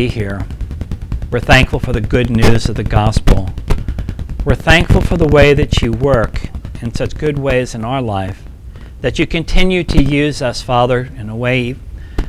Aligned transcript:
be 0.00 0.08
here. 0.08 0.46
We're 1.30 1.40
thankful 1.40 1.78
for 1.78 1.92
the 1.92 2.00
good 2.00 2.30
news 2.30 2.70
of 2.70 2.76
the 2.76 2.82
gospel. 2.82 3.50
We're 4.46 4.54
thankful 4.54 5.02
for 5.02 5.18
the 5.18 5.26
way 5.26 5.52
that 5.52 5.82
you 5.82 5.92
work 5.92 6.48
in 6.80 6.94
such 6.94 7.18
good 7.18 7.38
ways 7.38 7.74
in 7.74 7.84
our 7.84 8.00
life, 8.00 8.42
that 9.02 9.18
you 9.18 9.26
continue 9.26 9.84
to 9.84 10.02
use 10.02 10.40
us, 10.40 10.62
Father, 10.62 11.10
in 11.18 11.28
a 11.28 11.36
way 11.36 11.72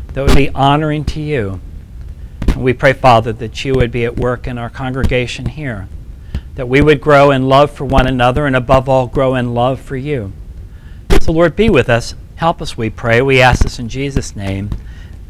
that 0.08 0.22
would 0.22 0.36
be 0.36 0.50
honoring 0.50 1.06
to 1.06 1.22
you. 1.22 1.62
And 2.48 2.62
we 2.62 2.74
pray, 2.74 2.92
Father, 2.92 3.32
that 3.32 3.64
you 3.64 3.74
would 3.76 3.90
be 3.90 4.04
at 4.04 4.18
work 4.18 4.48
in 4.48 4.58
our 4.58 4.70
congregation 4.70 5.46
here, 5.46 5.88
that 6.56 6.68
we 6.68 6.82
would 6.82 7.00
grow 7.00 7.32
in 7.32 7.48
love 7.48 7.72
for 7.72 7.86
one 7.86 8.06
another, 8.06 8.46
and 8.46 8.56
above 8.58 8.90
all, 8.90 9.08
grow 9.08 9.34
in 9.36 9.54
love 9.54 9.80
for 9.80 9.96
you. 9.96 10.34
So, 11.22 11.32
Lord, 11.32 11.56
be 11.56 11.70
with 11.70 11.90
us. 11.90 12.16
Help 12.36 12.62
us, 12.62 12.78
we 12.78 12.90
pray. 12.90 13.22
We 13.22 13.42
ask 13.42 13.64
this 13.64 13.80
in 13.80 13.88
Jesus' 13.88 14.36
name. 14.36 14.72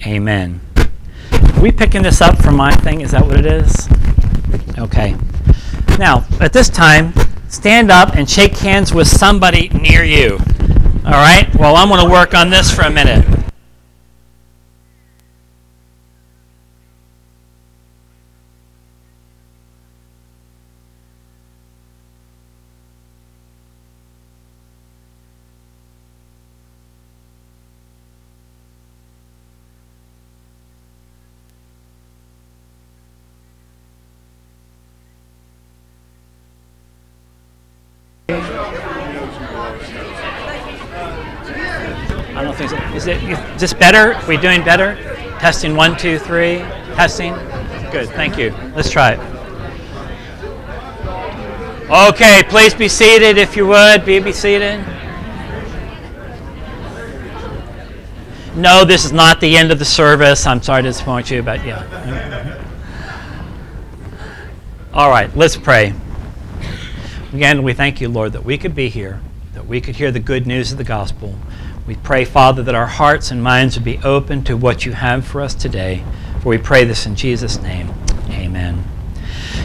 Amen. 0.07 0.70
We 1.61 1.71
picking 1.71 2.03
this 2.03 2.21
up 2.21 2.41
from 2.41 2.55
my 2.55 2.73
thing? 2.75 3.01
Is 3.01 3.11
that 3.11 3.25
what 3.25 3.39
it 3.39 3.45
is? 3.45 3.87
Okay. 4.77 5.15
Now, 5.99 6.25
at 6.39 6.53
this 6.53 6.69
time, 6.69 7.13
stand 7.47 7.91
up 7.91 8.15
and 8.15 8.29
shake 8.29 8.57
hands 8.57 8.93
with 8.93 9.07
somebody 9.07 9.69
near 9.69 10.03
you. 10.03 10.39
All 11.05 11.11
right? 11.11 11.49
Well, 11.55 11.75
I'm 11.75 11.89
going 11.89 12.03
to 12.03 12.11
work 12.11 12.33
on 12.33 12.49
this 12.49 12.73
for 12.73 12.81
a 12.81 12.89
minute. 12.89 13.25
I 42.35 42.43
don't 42.43 42.55
think 42.55 42.69
so. 42.69 42.77
Is 42.95 43.07
it 43.07 43.21
is 43.23 43.61
this 43.61 43.73
better? 43.73 44.13
Are 44.13 44.27
we 44.27 44.37
doing 44.37 44.63
better? 44.63 44.95
Testing 45.39 45.75
one, 45.75 45.97
two, 45.97 46.17
three. 46.19 46.59
Testing. 46.95 47.33
Good. 47.91 48.09
Thank 48.09 48.37
you. 48.37 48.53
Let's 48.75 48.89
try 48.89 49.13
it. 49.13 49.19
Okay, 51.91 52.43
please 52.47 52.73
be 52.73 52.87
seated 52.87 53.37
if 53.37 53.57
you 53.57 53.67
would. 53.67 54.05
Be, 54.05 54.19
be 54.19 54.31
seated. 54.31 54.79
No, 58.55 58.85
this 58.85 59.03
is 59.03 59.11
not 59.11 59.41
the 59.41 59.57
end 59.57 59.71
of 59.71 59.79
the 59.79 59.85
service. 59.85 60.45
I'm 60.45 60.61
sorry 60.61 60.83
to 60.83 60.89
disappoint 60.89 61.29
you, 61.29 61.41
but 61.43 61.65
yeah. 61.65 62.61
All 64.93 65.09
right, 65.09 65.35
let's 65.35 65.57
pray. 65.57 65.93
Again, 67.33 67.63
we 67.63 67.73
thank 67.73 68.01
you, 68.01 68.09
Lord, 68.09 68.33
that 68.33 68.43
we 68.43 68.57
could 68.57 68.75
be 68.75 68.89
here, 68.89 69.21
that 69.53 69.65
we 69.65 69.79
could 69.79 69.95
hear 69.95 70.11
the 70.11 70.19
good 70.19 70.45
news 70.45 70.73
of 70.73 70.77
the 70.77 70.83
gospel. 70.83 71.35
We 71.87 71.95
pray, 71.95 72.25
Father, 72.25 72.61
that 72.63 72.75
our 72.75 72.87
hearts 72.87 73.31
and 73.31 73.41
minds 73.41 73.77
would 73.77 73.85
be 73.85 73.99
open 73.99 74.43
to 74.43 74.57
what 74.57 74.85
you 74.85 74.91
have 74.91 75.25
for 75.25 75.39
us 75.39 75.55
today. 75.55 76.03
For 76.41 76.49
we 76.49 76.57
pray 76.57 76.83
this 76.83 77.05
in 77.05 77.15
Jesus' 77.15 77.61
name. 77.61 77.93
Amen. 78.31 78.83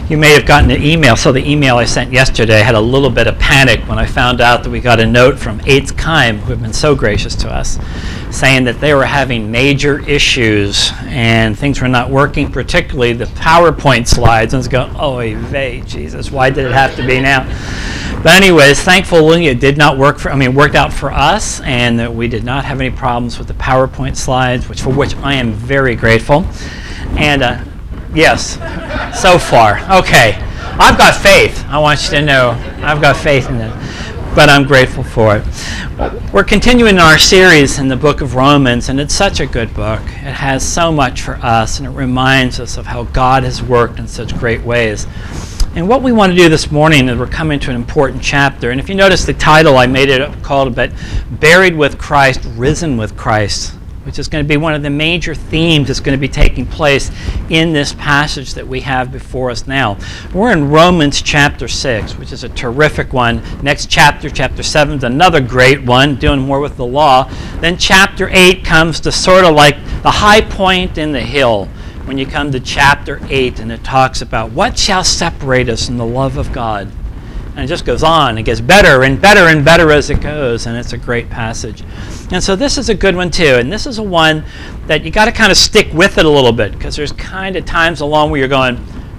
You 0.09 0.17
may 0.17 0.33
have 0.35 0.47
gotten 0.47 0.71
an 0.71 0.81
email. 0.81 1.17
So 1.17 1.33
the 1.33 1.45
email 1.45 1.79
I 1.79 1.87
sent 1.87 2.13
yesterday 2.13 2.61
had 2.61 2.77
a 2.77 2.81
little 2.81 3.11
bit 3.11 3.27
of 3.27 3.37
panic 3.41 3.81
when 3.89 3.99
I 3.99 4.07
found 4.07 4.41
out 4.41 4.63
that 4.63 4.71
we 4.71 4.79
got 4.79 5.01
a 5.01 5.07
note 5.07 5.37
from 5.37 5.59
Eitz 5.61 5.99
Chaim, 5.99 6.39
who 6.39 6.53
have 6.53 6.63
been 6.63 6.73
so 6.73 6.95
gracious 6.95 7.35
to 7.37 7.53
us, 7.53 7.81
saying 8.37 8.65
that 8.65 8.79
they 8.81 8.93
were 8.93 9.07
having 9.07 9.51
major 9.51 10.07
issues 10.07 10.93
and 11.05 11.59
things 11.59 11.81
were 11.81 11.89
not 11.89 12.11
working, 12.11 12.53
particularly 12.53 13.15
the 13.15 13.25
PowerPoint 13.25 14.07
slides. 14.07 14.53
And 14.53 14.61
it's 14.61 14.69
going, 14.69 14.95
oh, 14.97 15.19
vey, 15.47 15.81
Jesus, 15.87 16.31
why 16.31 16.51
did 16.51 16.67
it 16.67 16.73
have 16.73 16.95
to 16.97 17.07
be 17.07 17.19
now? 17.19 17.45
But 18.23 18.35
anyways, 18.35 18.83
thankfully 18.83 19.47
it 19.47 19.59
did 19.59 19.79
not 19.79 19.97
work 19.97 20.19
for. 20.19 20.31
I 20.31 20.37
mean, 20.37 20.55
worked 20.55 20.75
out 20.75 20.93
for 20.93 21.11
us, 21.13 21.61
and 21.61 21.99
that 21.99 22.13
we 22.13 22.29
did 22.29 22.45
not 22.45 22.65
have 22.65 22.81
any 22.81 22.91
problems 22.91 23.39
with 23.39 23.49
the 23.49 23.55
PowerPoint 23.55 24.17
slides, 24.17 24.69
which 24.69 24.81
for 24.83 24.91
which 24.91 25.15
I 25.17 25.35
am 25.35 25.53
very 25.53 25.95
grateful. 25.95 26.45
And 27.17 27.43
uh, 27.43 27.65
yes, 28.15 28.55
so 29.19 29.39
far, 29.39 29.79
okay. 30.01 30.43
I've 30.79 30.99
got 30.99 31.15
faith. 31.15 31.65
I 31.69 31.79
want 31.79 32.03
you 32.05 32.11
to 32.11 32.23
know 32.23 32.51
I've 32.83 33.01
got 33.01 33.17
faith 33.17 33.49
in 33.49 33.57
it, 33.57 33.73
but 34.37 34.51
I'm 34.51 34.65
grateful 34.65 35.03
for 35.03 35.39
it. 35.39 35.45
We're 36.31 36.45
continuing 36.45 36.99
our 36.99 37.17
series 37.17 37.79
in 37.79 37.89
the 37.89 37.97
book 37.97 38.21
of 38.21 38.35
Romans, 38.35 38.91
and 38.91 39.01
it's 39.01 39.15
such 39.15 39.41
a 39.41 39.47
good 39.47 39.73
book. 39.73 40.03
It 40.03 40.35
has 40.35 40.63
so 40.63 40.93
much 40.93 41.23
for 41.23 41.37
us, 41.37 41.79
and 41.79 41.89
it 41.89 41.93
reminds 41.93 42.61
us 42.61 42.77
of 42.77 42.85
how 42.85 43.05
God 43.05 43.45
has 43.45 43.63
worked 43.63 43.99
in 43.99 44.07
such 44.07 44.37
great 44.37 44.61
ways. 44.61 45.07
And 45.75 45.89
what 45.89 46.03
we 46.03 46.13
want 46.13 46.33
to 46.33 46.37
do 46.37 46.51
this 46.51 46.71
morning 46.71 47.09
is 47.09 47.19
we're 47.19 47.27
coming 47.27 47.59
to 47.61 47.71
an 47.71 47.77
important 47.77 48.23
chapter. 48.23 48.71
And 48.71 48.79
if 48.79 48.91
you 48.91 48.95
notice 48.95 49.25
the 49.25 49.33
title, 49.33 49.79
I 49.79 49.87
made 49.87 50.11
it 50.11 50.43
called 50.43 50.69
a 50.69 50.71
bit 50.71 50.93
Buried 51.41 51.75
with 51.75 51.97
Christ, 51.97 52.41
Risen 52.57 52.99
with 52.99 53.17
Christ, 53.17 53.73
which 54.07 54.21
is 54.21 54.29
going 54.29 54.45
to 54.45 54.49
be 54.49 54.57
one 54.57 54.73
of 54.73 54.83
the 54.83 54.89
major 54.89 55.35
themes 55.35 55.89
that's 55.89 55.99
going 55.99 56.17
to 56.17 56.21
be 56.21 56.29
taking 56.29 56.65
place 56.65 57.11
in 57.51 57.73
this 57.73 57.93
passage 57.93 58.55
that 58.55 58.67
we 58.67 58.81
have 58.81 59.11
before 59.11 59.51
us 59.51 59.67
now. 59.67 59.99
We're 60.33 60.53
in 60.53 60.71
Romans 60.71 61.21
chapter 61.21 61.67
6, 61.67 62.17
which 62.17 62.31
is 62.31 62.45
a 62.45 62.49
terrific 62.51 63.13
one. 63.13 63.43
Next 63.63 63.91
chapter, 63.91 64.31
chapter 64.31 64.63
7, 64.63 64.99
is 64.99 65.05
another 65.05 65.41
great 65.41 65.83
one, 65.83 66.15
dealing 66.15 66.41
more 66.41 66.61
with 66.61 66.77
the 66.77 66.87
law. 66.87 67.25
Then 67.61 67.77
chapter 67.77 68.29
8 68.31 68.65
comes 68.65 69.01
to 69.01 69.11
sort 69.11 69.45
of 69.45 69.57
like 69.57 69.77
the 70.03 70.13
high 70.13 70.41
point 70.41 70.99
in 70.99 71.11
the 71.11 71.21
hill 71.21 71.67
when 72.05 72.17
you 72.17 72.27
come 72.27 72.53
to 72.53 72.61
chapter 72.61 73.21
8 73.29 73.59
and 73.59 73.73
it 73.73 73.83
talks 73.83 74.23
about 74.23 74.53
what 74.53 74.79
shall 74.79 75.03
separate 75.03 75.69
us 75.69 75.87
from 75.87 75.97
the 75.97 76.07
love 76.07 76.37
of 76.37 76.53
God. 76.53 76.93
And 77.57 77.65
it 77.65 77.69
just 77.69 77.87
goes 77.87 78.03
on. 78.03 78.37
It 78.37 78.43
gets 78.43 78.61
better 78.61 79.03
and 79.03 79.21
better 79.21 79.49
and 79.49 79.65
better 79.65 79.91
as 79.91 80.11
it 80.11 80.21
goes, 80.21 80.67
and 80.67 80.77
it's 80.77 80.93
a 80.93 80.99
great 80.99 81.31
passage. 81.31 81.83
And 82.31 82.45
so 82.45 82.55
this 82.55 82.77
is 82.77 82.91
a 82.91 82.95
good 82.95 83.17
one 83.17 83.31
too. 83.31 83.57
And 83.57 83.73
this 83.73 83.87
is 83.87 83.97
a 83.97 84.03
one 84.03 84.45
that 84.87 85.03
you 85.05 85.11
got 85.11 85.25
to 85.25 85.33
kind 85.33 85.51
of 85.51 85.57
stick 85.57 85.91
with 85.95 86.19
it 86.19 86.27
a 86.27 86.31
little 86.31 86.53
bit 86.53 86.73
because 86.73 86.95
there's 86.95 87.13
kind 87.13 87.57
of 87.57 87.65
times 87.65 88.03
along 88.03 88.31
where 88.31 88.41
you're 88.41 88.49
going, 88.49 88.77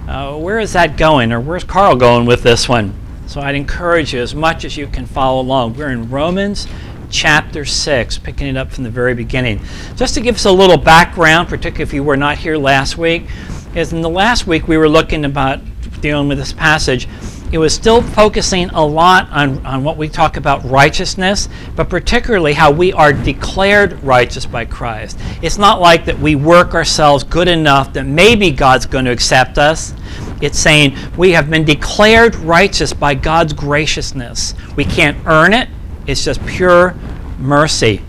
uh, 0.08 0.36
where 0.36 0.60
is 0.60 0.72
that 0.74 0.96
going? 0.96 1.32
Or 1.32 1.40
where's 1.40 1.64
Carl 1.64 1.96
going 1.96 2.26
with 2.26 2.44
this 2.44 2.68
one? 2.68 2.94
So 3.26 3.40
I'd 3.40 3.56
encourage 3.56 4.14
you 4.14 4.20
as 4.20 4.34
much 4.34 4.64
as 4.64 4.76
you 4.76 4.86
can 4.86 5.04
follow 5.04 5.42
along. 5.42 5.74
We're 5.74 5.90
in 5.90 6.08
Romans 6.08 6.68
chapter 7.10 7.64
6, 7.64 8.18
picking 8.18 8.46
it 8.46 8.56
up 8.56 8.70
from 8.70 8.84
the 8.84 8.90
very 8.90 9.14
beginning. 9.14 9.60
Just 9.96 10.14
to 10.14 10.20
give 10.20 10.36
us 10.36 10.44
a 10.44 10.52
little 10.52 10.76
background, 10.76 11.48
particularly 11.48 11.82
if 11.82 11.92
you 11.92 12.04
were 12.04 12.16
not 12.16 12.38
here 12.38 12.56
last 12.56 12.96
week, 12.96 13.26
is 13.74 13.92
in 13.92 14.00
the 14.00 14.08
last 14.08 14.46
week 14.46 14.68
we 14.68 14.76
were 14.76 14.88
looking 14.88 15.24
about 15.24 15.60
dealing 16.00 16.28
with 16.28 16.38
this 16.38 16.52
passage. 16.52 17.08
It 17.50 17.58
was 17.58 17.72
still 17.72 18.02
focusing 18.02 18.68
a 18.70 18.84
lot 18.84 19.28
on, 19.30 19.64
on 19.64 19.84
what 19.84 19.96
we 19.96 20.08
talk 20.08 20.36
about 20.36 20.64
righteousness, 20.64 21.48
but 21.74 21.88
particularly 21.88 22.52
how 22.52 22.70
we 22.70 22.92
are 22.92 23.12
declared 23.12 24.02
righteous 24.02 24.44
by 24.44 24.66
Christ. 24.66 25.18
It's 25.40 25.56
not 25.56 25.80
like 25.80 26.04
that 26.04 26.18
we 26.18 26.34
work 26.34 26.74
ourselves 26.74 27.24
good 27.24 27.48
enough 27.48 27.92
that 27.94 28.04
maybe 28.04 28.50
God's 28.50 28.86
going 28.86 29.06
to 29.06 29.10
accept 29.10 29.56
us. 29.56 29.94
It's 30.42 30.58
saying 30.58 30.96
we 31.16 31.32
have 31.32 31.48
been 31.48 31.64
declared 31.64 32.36
righteous 32.36 32.92
by 32.92 33.14
God's 33.14 33.52
graciousness. 33.52 34.54
We 34.76 34.84
can't 34.84 35.16
earn 35.26 35.54
it, 35.54 35.68
it's 36.06 36.24
just 36.24 36.44
pure 36.46 36.94
mercy. 37.38 38.02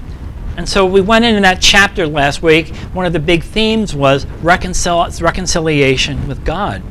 And 0.57 0.67
so 0.67 0.85
we 0.85 0.99
went 0.99 1.23
into 1.23 1.39
that 1.41 1.61
chapter 1.61 2.05
last 2.05 2.41
week. 2.43 2.75
One 2.91 3.05
of 3.05 3.13
the 3.13 3.19
big 3.19 3.43
themes 3.43 3.95
was 3.95 4.25
reconcil- 4.41 5.21
reconciliation 5.21 6.27
with 6.27 6.43
God, 6.43 6.83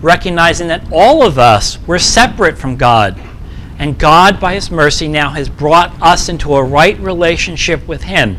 recognizing 0.00 0.68
that 0.68 0.86
all 0.92 1.22
of 1.22 1.38
us 1.38 1.78
were 1.86 1.98
separate 1.98 2.58
from 2.58 2.76
God. 2.76 3.20
And 3.78 3.98
God, 3.98 4.40
by 4.40 4.54
His 4.54 4.70
mercy, 4.70 5.08
now 5.08 5.30
has 5.30 5.48
brought 5.48 6.00
us 6.02 6.28
into 6.28 6.54
a 6.54 6.62
right 6.62 6.98
relationship 6.98 7.86
with 7.86 8.02
Him. 8.02 8.36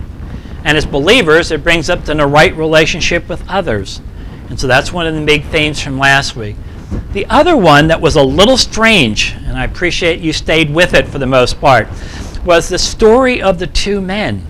And 0.63 0.77
as 0.77 0.85
believers, 0.85 1.51
it 1.51 1.63
brings 1.63 1.89
up 1.89 2.05
then 2.05 2.19
a 2.19 2.27
right 2.27 2.55
relationship 2.55 3.29
with 3.29 3.47
others. 3.49 4.01
And 4.49 4.59
so 4.59 4.67
that's 4.67 4.91
one 4.91 5.07
of 5.07 5.15
the 5.15 5.25
big 5.25 5.45
themes 5.45 5.81
from 5.81 5.97
last 5.97 6.35
week. 6.35 6.55
The 7.13 7.25
other 7.27 7.55
one 7.55 7.87
that 7.87 8.01
was 8.01 8.15
a 8.15 8.23
little 8.23 8.57
strange, 8.57 9.33
and 9.45 9.57
I 9.57 9.63
appreciate 9.63 10.19
you 10.19 10.33
stayed 10.33 10.73
with 10.73 10.93
it 10.93 11.07
for 11.07 11.19
the 11.19 11.25
most 11.25 11.61
part, 11.61 11.87
was 12.43 12.67
the 12.67 12.79
story 12.79 13.41
of 13.41 13.59
the 13.59 13.67
two 13.67 14.01
men. 14.01 14.45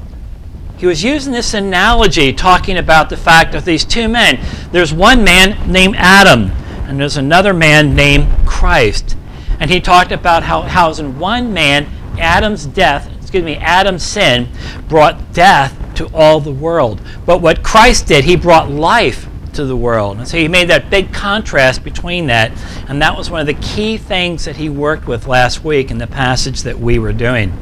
He 0.77 0.85
was 0.85 1.03
using 1.03 1.33
this 1.33 1.53
analogy 1.53 2.31
talking 2.31 2.77
about 2.77 3.09
the 3.09 3.17
fact 3.17 3.53
of 3.53 3.65
these 3.65 3.83
two 3.83 4.07
men. 4.07 4.39
There's 4.71 4.93
one 4.93 5.25
man 5.25 5.69
named 5.69 5.95
Adam, 5.97 6.51
and 6.89 6.99
there's 6.99 7.17
another 7.17 7.53
man 7.53 7.95
named 7.95 8.27
Christ. 8.47 9.15
And 9.59 9.69
he 9.69 9.79
talked 9.79 10.11
about 10.11 10.41
how, 10.41 10.61
how 10.61 10.91
in 10.91 11.19
one 11.19 11.53
man, 11.53 11.85
Adam's 12.17 12.65
death, 12.65 13.11
excuse 13.21 13.43
me, 13.43 13.57
Adam's 13.57 14.01
sin 14.01 14.47
brought 14.87 15.31
death 15.31 15.77
to 15.95 16.07
all 16.15 16.39
the 16.39 16.51
world. 16.51 16.99
But 17.27 17.41
what 17.41 17.61
Christ 17.61 18.07
did, 18.07 18.23
he 18.23 18.35
brought 18.35 18.71
life 18.71 19.27
to 19.53 19.65
the 19.65 19.77
world. 19.77 20.17
And 20.17 20.27
so 20.27 20.37
he 20.37 20.47
made 20.47 20.69
that 20.69 20.89
big 20.89 21.13
contrast 21.13 21.83
between 21.83 22.25
that. 22.27 22.51
And 22.89 22.99
that 23.03 23.15
was 23.15 23.29
one 23.29 23.41
of 23.41 23.47
the 23.47 23.53
key 23.53 23.97
things 23.97 24.45
that 24.45 24.55
he 24.55 24.67
worked 24.67 25.07
with 25.07 25.27
last 25.27 25.63
week 25.63 25.91
in 25.91 25.99
the 25.99 26.07
passage 26.07 26.63
that 26.63 26.79
we 26.79 26.97
were 26.97 27.13
doing. 27.13 27.55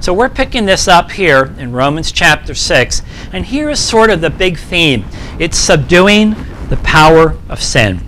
So 0.00 0.12
we're 0.12 0.28
picking 0.28 0.66
this 0.66 0.88
up 0.88 1.12
here 1.12 1.54
in 1.56 1.70
Romans 1.70 2.10
chapter 2.10 2.52
6. 2.52 3.02
And 3.32 3.46
here 3.46 3.70
is 3.70 3.78
sort 3.78 4.10
of 4.10 4.20
the 4.20 4.30
big 4.30 4.58
theme 4.58 5.04
it's 5.38 5.56
subduing 5.56 6.34
the 6.68 6.80
power 6.82 7.36
of 7.48 7.62
sin. 7.62 8.00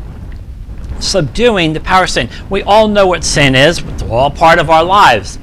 Subduing 1.05 1.75
the 1.75 1.81
power 1.81 2.05
of 2.05 2.11
sin. 2.11 2.31
We 2.49 2.63
all 2.63 2.89
know 2.89 3.07
what 3.07 3.25
sin 3.25 3.55
is, 3.55 3.79
it's 3.79 4.03
all 4.03 4.31
part 4.31 4.59
of 4.59 4.71
our 4.71 4.83
lives. 4.83 5.39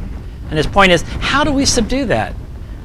And 0.50 0.58
his 0.58 0.68
point 0.68 0.92
is, 0.92 1.04
how 1.04 1.44
do 1.44 1.54
we 1.54 1.66
subdue 1.66 2.06
that? 2.06 2.36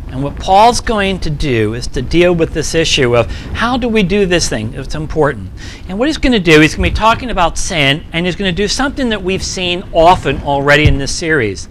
And 0.09 0.23
what 0.23 0.39
Paul's 0.39 0.81
going 0.81 1.19
to 1.21 1.31
do 1.31 1.75
is 1.75 1.87
to 1.89 2.03
deal 2.03 2.35
with 2.35 2.53
this 2.53 2.75
issue 2.75 3.17
of 3.17 3.31
how 3.55 3.77
do 3.77 3.89
we 3.89 4.03
do 4.03 4.25
this 4.25 4.49
thing? 4.49 4.73
It's 4.75 4.95
important. 4.95 5.51
And 5.89 5.99
what 5.99 6.07
he's 6.07 6.19
going 6.19 6.33
to 6.33 6.39
do, 6.39 6.61
he's 6.61 6.77
going 6.77 6.89
to 6.89 6.95
be 6.95 6.97
talking 6.97 7.31
about 7.31 7.59
sin, 7.59 8.05
and 8.13 8.25
he's 8.25 8.37
going 8.37 8.55
to 8.55 8.57
do 8.57 8.69
something 8.69 9.09
that 9.09 9.23
we've 9.23 9.43
seen 9.43 9.83
often 9.93 10.43
already 10.43 10.85
in 10.85 10.99
this 10.99 11.15
series. 11.15 11.69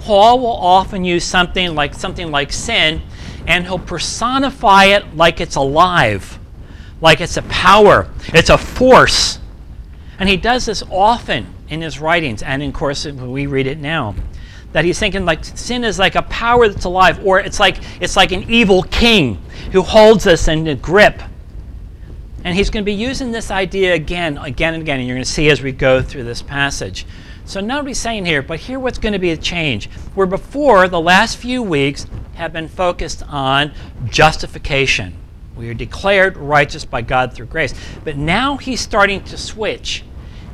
Paul 0.00 0.40
will 0.40 0.56
often 0.56 1.04
use 1.04 1.24
something 1.24 1.74
like 1.74 1.94
something 1.94 2.30
like 2.30 2.52
sin, 2.52 3.00
and 3.46 3.64
he'll 3.64 3.78
personify 3.78 4.86
it 4.86 5.16
like 5.16 5.40
it's 5.40 5.56
alive, 5.56 6.38
like 7.00 7.20
it's 7.20 7.36
a 7.36 7.42
power, 7.42 8.10
it's 8.28 8.50
a 8.50 8.58
force. 8.58 9.38
And 10.18 10.28
he 10.28 10.36
does 10.36 10.66
this 10.66 10.82
often 10.90 11.46
in 11.68 11.82
his 11.82 11.98
writings, 11.98 12.42
and 12.42 12.62
in 12.62 12.72
course 12.72 13.04
we 13.04 13.46
read 13.46 13.66
it 13.66 13.78
now 13.78 14.14
that 14.76 14.84
he's 14.84 14.98
thinking 14.98 15.24
like 15.24 15.42
sin 15.42 15.84
is 15.84 15.98
like 15.98 16.16
a 16.16 16.22
power 16.22 16.68
that's 16.68 16.84
alive, 16.84 17.24
or 17.24 17.40
it's 17.40 17.58
like 17.58 17.78
it's 17.98 18.14
like 18.14 18.30
an 18.30 18.44
evil 18.50 18.82
king 18.82 19.42
who 19.72 19.80
holds 19.80 20.26
us 20.26 20.48
in 20.48 20.66
a 20.66 20.74
grip. 20.74 21.22
And 22.44 22.54
he's 22.54 22.68
going 22.68 22.84
to 22.84 22.86
be 22.86 22.92
using 22.92 23.32
this 23.32 23.50
idea 23.50 23.94
again, 23.94 24.36
again 24.36 24.74
and 24.74 24.82
again, 24.82 24.98
and 24.98 25.08
you're 25.08 25.16
going 25.16 25.24
to 25.24 25.30
see 25.30 25.48
as 25.48 25.62
we 25.62 25.72
go 25.72 26.02
through 26.02 26.24
this 26.24 26.42
passage. 26.42 27.06
So 27.46 27.60
nobody's 27.60 27.98
saying 27.98 28.26
here, 28.26 28.42
but 28.42 28.60
here 28.60 28.78
what's 28.78 28.98
going 28.98 29.14
to 29.14 29.18
be 29.18 29.30
a 29.30 29.36
change. 29.38 29.88
Where 30.14 30.26
before 30.26 30.88
the 30.88 31.00
last 31.00 31.38
few 31.38 31.62
weeks 31.62 32.06
have 32.34 32.52
been 32.52 32.68
focused 32.68 33.22
on 33.28 33.72
justification. 34.04 35.16
We 35.56 35.68
are 35.68 35.74
declared 35.74 36.36
righteous 36.36 36.84
by 36.84 37.02
God 37.02 37.32
through 37.32 37.46
grace. 37.46 37.74
But 38.04 38.16
now 38.16 38.56
he's 38.56 38.80
starting 38.80 39.24
to 39.24 39.38
switch 39.38 40.04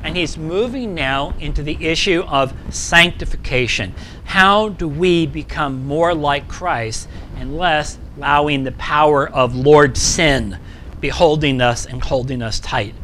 and 0.05 0.17
he's 0.17 0.37
moving 0.37 0.95
now 0.95 1.35
into 1.39 1.63
the 1.63 1.77
issue 1.85 2.25
of 2.27 2.53
sanctification. 2.75 3.95
How 4.25 4.71
do 4.71 4.89
we 4.89 5.27
become 5.27 5.87
more 5.87 6.15
like 6.15 6.49
Christ 6.49 7.09
and 7.37 7.57
less 7.57 7.99
allowing 8.17 8.65
the 8.65 8.73
power 8.73 9.29
of 9.29 9.55
Lord 9.55 9.97
sin 9.97 10.59
beholding 11.01 11.61
us 11.61 11.87
and 11.87 12.03
holding 12.03 12.43
us 12.43 12.59
tight? 12.59 12.95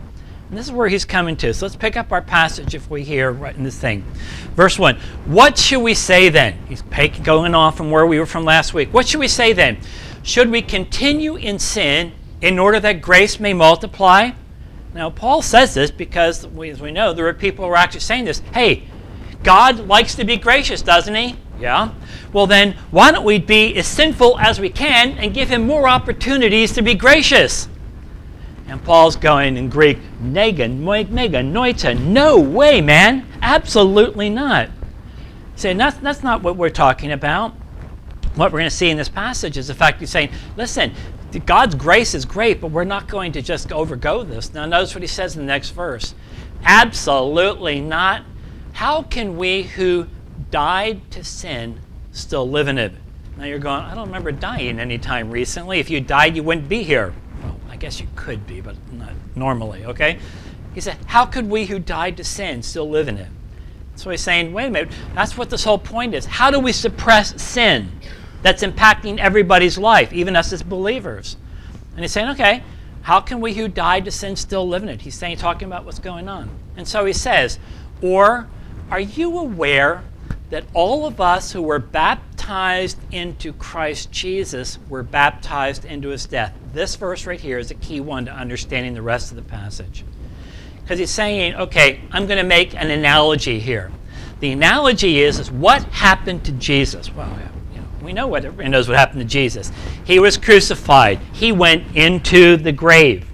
And 0.48 0.56
this 0.56 0.66
is 0.66 0.72
where 0.72 0.88
he's 0.88 1.04
coming 1.04 1.36
to. 1.36 1.52
So 1.52 1.66
let's 1.66 1.76
pick 1.76 1.96
up 1.96 2.10
our 2.10 2.22
passage 2.22 2.74
if 2.74 2.88
we 2.88 3.04
hear 3.04 3.30
right 3.30 3.54
in 3.54 3.64
this 3.64 3.78
thing. 3.78 4.02
Verse 4.56 4.78
1. 4.78 4.96
What 5.26 5.58
should 5.58 5.80
we 5.80 5.94
say 5.94 6.30
then? 6.30 6.58
He's 6.68 6.82
going 6.82 7.54
off 7.54 7.76
from 7.76 7.90
where 7.90 8.06
we 8.06 8.18
were 8.18 8.26
from 8.26 8.44
last 8.44 8.72
week. 8.72 8.92
What 8.92 9.06
should 9.06 9.20
we 9.20 9.28
say 9.28 9.52
then? 9.52 9.78
Should 10.28 10.50
we 10.50 10.60
continue 10.60 11.36
in 11.36 11.58
sin 11.58 12.12
in 12.42 12.58
order 12.58 12.78
that 12.80 13.00
grace 13.00 13.40
may 13.40 13.54
multiply? 13.54 14.32
Now, 14.92 15.08
Paul 15.08 15.40
says 15.40 15.72
this 15.72 15.90
because, 15.90 16.44
as 16.44 16.80
we 16.82 16.90
know, 16.90 17.14
there 17.14 17.26
are 17.28 17.32
people 17.32 17.64
who 17.64 17.70
are 17.70 17.76
actually 17.76 18.00
saying 18.00 18.26
this. 18.26 18.40
Hey, 18.52 18.82
God 19.42 19.88
likes 19.88 20.14
to 20.16 20.24
be 20.26 20.36
gracious, 20.36 20.82
doesn't 20.82 21.14
he? 21.14 21.36
Yeah. 21.58 21.94
Well, 22.34 22.46
then, 22.46 22.76
why 22.90 23.10
don't 23.10 23.24
we 23.24 23.38
be 23.38 23.74
as 23.78 23.86
sinful 23.86 24.38
as 24.38 24.60
we 24.60 24.68
can 24.68 25.16
and 25.16 25.32
give 25.32 25.48
him 25.48 25.66
more 25.66 25.88
opportunities 25.88 26.74
to 26.74 26.82
be 26.82 26.94
gracious? 26.94 27.66
And 28.66 28.84
Paul's 28.84 29.16
going 29.16 29.56
in 29.56 29.70
Greek, 29.70 29.96
nega, 30.22 30.68
nega, 30.68 31.42
noita. 31.42 31.98
No 31.98 32.38
way, 32.38 32.82
man. 32.82 33.26
Absolutely 33.40 34.28
not. 34.28 34.68
Saying 35.56 35.78
that's, 35.78 35.96
that's 35.96 36.22
not 36.22 36.42
what 36.42 36.56
we're 36.56 36.68
talking 36.68 37.12
about. 37.12 37.54
What 38.38 38.52
we're 38.52 38.60
going 38.60 38.70
to 38.70 38.76
see 38.76 38.88
in 38.88 38.96
this 38.96 39.08
passage 39.08 39.56
is 39.56 39.66
the 39.66 39.74
fact 39.74 39.98
he's 39.98 40.10
saying, 40.10 40.30
listen, 40.56 40.92
God's 41.44 41.74
grace 41.74 42.14
is 42.14 42.24
great, 42.24 42.60
but 42.60 42.70
we're 42.70 42.84
not 42.84 43.08
going 43.08 43.32
to 43.32 43.42
just 43.42 43.70
overgo 43.70 44.26
this. 44.26 44.54
Now, 44.54 44.64
notice 44.64 44.94
what 44.94 45.02
he 45.02 45.08
says 45.08 45.34
in 45.34 45.42
the 45.42 45.46
next 45.46 45.70
verse. 45.70 46.14
Absolutely 46.62 47.80
not. 47.80 48.22
How 48.74 49.02
can 49.02 49.36
we 49.36 49.64
who 49.64 50.06
died 50.52 51.10
to 51.10 51.24
sin 51.24 51.80
still 52.12 52.48
live 52.48 52.68
in 52.68 52.78
it? 52.78 52.92
Now 53.36 53.46
you're 53.46 53.58
going, 53.58 53.82
I 53.82 53.96
don't 53.96 54.06
remember 54.06 54.30
dying 54.30 54.78
any 54.78 54.98
time 54.98 55.32
recently. 55.32 55.80
If 55.80 55.90
you 55.90 56.00
died, 56.00 56.36
you 56.36 56.44
wouldn't 56.44 56.68
be 56.68 56.84
here. 56.84 57.12
Well, 57.42 57.58
I 57.68 57.74
guess 57.74 58.00
you 58.00 58.06
could 58.14 58.46
be, 58.46 58.60
but 58.60 58.76
not 58.92 59.14
normally, 59.34 59.84
okay? 59.84 60.20
He 60.74 60.80
said, 60.80 60.96
How 61.06 61.26
could 61.26 61.50
we 61.50 61.66
who 61.66 61.80
died 61.80 62.16
to 62.18 62.24
sin 62.24 62.62
still 62.62 62.88
live 62.88 63.08
in 63.08 63.18
it? 63.18 63.30
So 63.96 64.10
he's 64.10 64.20
saying, 64.20 64.52
wait 64.52 64.66
a 64.66 64.70
minute, 64.70 64.92
that's 65.12 65.36
what 65.36 65.50
this 65.50 65.64
whole 65.64 65.78
point 65.78 66.14
is. 66.14 66.24
How 66.24 66.52
do 66.52 66.60
we 66.60 66.70
suppress 66.70 67.42
sin? 67.42 67.90
That's 68.42 68.62
impacting 68.62 69.18
everybody's 69.18 69.78
life, 69.78 70.12
even 70.12 70.36
us 70.36 70.52
as 70.52 70.62
believers. 70.62 71.36
And 71.92 72.00
he's 72.00 72.12
saying, 72.12 72.28
okay, 72.30 72.62
how 73.02 73.20
can 73.20 73.40
we 73.40 73.54
who 73.54 73.68
died 73.68 74.04
to 74.04 74.10
sin 74.10 74.36
still 74.36 74.68
live 74.68 74.82
in 74.82 74.88
it? 74.88 75.00
He's 75.00 75.16
saying, 75.16 75.38
talking 75.38 75.66
about 75.66 75.84
what's 75.84 75.98
going 75.98 76.28
on. 76.28 76.50
And 76.76 76.86
so 76.86 77.04
he 77.04 77.12
says, 77.12 77.58
or 78.02 78.48
are 78.90 79.00
you 79.00 79.38
aware 79.38 80.04
that 80.50 80.64
all 80.72 81.06
of 81.06 81.20
us 81.20 81.52
who 81.52 81.60
were 81.60 81.78
baptized 81.78 82.98
into 83.12 83.52
Christ 83.52 84.10
Jesus 84.12 84.78
were 84.88 85.02
baptized 85.02 85.84
into 85.84 86.08
his 86.10 86.26
death? 86.26 86.54
This 86.72 86.96
verse 86.96 87.26
right 87.26 87.40
here 87.40 87.58
is 87.58 87.70
a 87.70 87.74
key 87.74 88.00
one 88.00 88.26
to 88.26 88.32
understanding 88.32 88.94
the 88.94 89.02
rest 89.02 89.30
of 89.30 89.36
the 89.36 89.42
passage. 89.42 90.04
Because 90.82 90.98
he's 90.98 91.10
saying, 91.10 91.54
okay, 91.54 92.00
I'm 92.12 92.26
going 92.26 92.38
to 92.38 92.44
make 92.44 92.74
an 92.74 92.90
analogy 92.90 93.58
here. 93.58 93.90
The 94.40 94.52
analogy 94.52 95.20
is, 95.20 95.38
is 95.38 95.50
what 95.50 95.82
happened 95.84 96.44
to 96.44 96.52
Jesus? 96.52 97.12
Well, 97.12 97.36
we 98.08 98.14
know 98.14 98.26
what 98.26 98.42
everybody 98.42 98.70
knows 98.70 98.88
what 98.88 98.96
happened 98.96 99.20
to 99.20 99.26
Jesus. 99.26 99.70
He 100.06 100.18
was 100.18 100.38
crucified. 100.38 101.18
He 101.34 101.52
went 101.52 101.94
into 101.94 102.56
the 102.56 102.72
grave. 102.72 103.26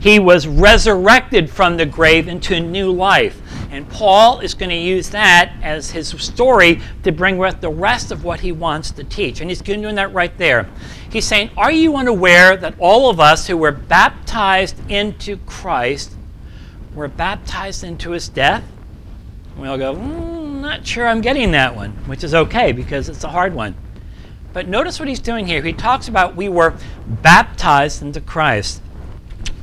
He 0.00 0.18
was 0.18 0.46
resurrected 0.46 1.50
from 1.50 1.76
the 1.76 1.84
grave 1.84 2.26
into 2.26 2.58
new 2.58 2.90
life. 2.90 3.38
And 3.70 3.86
Paul 3.90 4.40
is 4.40 4.54
going 4.54 4.70
to 4.70 4.76
use 4.76 5.10
that 5.10 5.52
as 5.62 5.90
his 5.90 6.08
story 6.08 6.80
to 7.02 7.12
bring 7.12 7.36
with 7.36 7.60
the 7.60 7.68
rest 7.68 8.12
of 8.12 8.24
what 8.24 8.40
he 8.40 8.50
wants 8.50 8.92
to 8.92 9.04
teach. 9.04 9.42
And 9.42 9.50
he's 9.50 9.60
doing 9.60 9.94
that 9.96 10.14
right 10.14 10.34
there. 10.38 10.70
He's 11.10 11.26
saying, 11.26 11.50
Are 11.58 11.70
you 11.70 11.94
unaware 11.94 12.56
that 12.56 12.76
all 12.78 13.10
of 13.10 13.20
us 13.20 13.46
who 13.46 13.58
were 13.58 13.72
baptized 13.72 14.90
into 14.90 15.36
Christ 15.44 16.12
were 16.94 17.08
baptized 17.08 17.84
into 17.84 18.12
his 18.12 18.30
death? 18.30 18.64
And 19.52 19.60
we 19.60 19.68
all 19.68 19.76
go, 19.76 19.94
mm, 19.94 20.62
Not 20.62 20.86
sure 20.86 21.06
I'm 21.06 21.20
getting 21.20 21.50
that 21.50 21.76
one, 21.76 21.90
which 22.06 22.24
is 22.24 22.34
okay 22.34 22.72
because 22.72 23.10
it's 23.10 23.24
a 23.24 23.28
hard 23.28 23.52
one. 23.54 23.74
But 24.54 24.68
notice 24.68 25.00
what 25.00 25.08
he's 25.08 25.20
doing 25.20 25.46
here. 25.46 25.60
He 25.62 25.72
talks 25.72 26.08
about 26.08 26.36
we 26.36 26.48
were 26.48 26.74
baptized 27.06 28.00
into 28.00 28.20
Christ. 28.20 28.80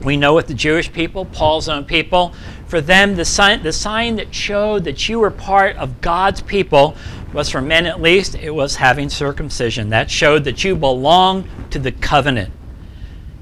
We 0.03 0.17
know 0.17 0.35
with 0.35 0.47
the 0.47 0.53
Jewish 0.53 0.91
people, 0.91 1.25
Paul's 1.25 1.69
own 1.69 1.85
people, 1.85 2.33
for 2.67 2.81
them, 2.81 3.15
the 3.15 3.25
sign, 3.25 3.63
the 3.63 3.71
sign 3.71 4.17
that 4.17 4.35
showed 4.35 4.83
that 4.83 5.07
you 5.07 5.19
were 5.19 5.31
part 5.31 5.77
of 5.77 6.01
God's 6.01 6.41
people 6.41 6.95
was 7.33 7.49
for 7.49 7.61
men 7.61 7.85
at 7.85 8.01
least, 8.01 8.35
it 8.35 8.51
was 8.51 8.75
having 8.75 9.09
circumcision. 9.09 9.89
That 9.89 10.11
showed 10.11 10.43
that 10.43 10.63
you 10.63 10.75
belonged 10.75 11.47
to 11.71 11.79
the 11.79 11.93
covenant. 11.93 12.51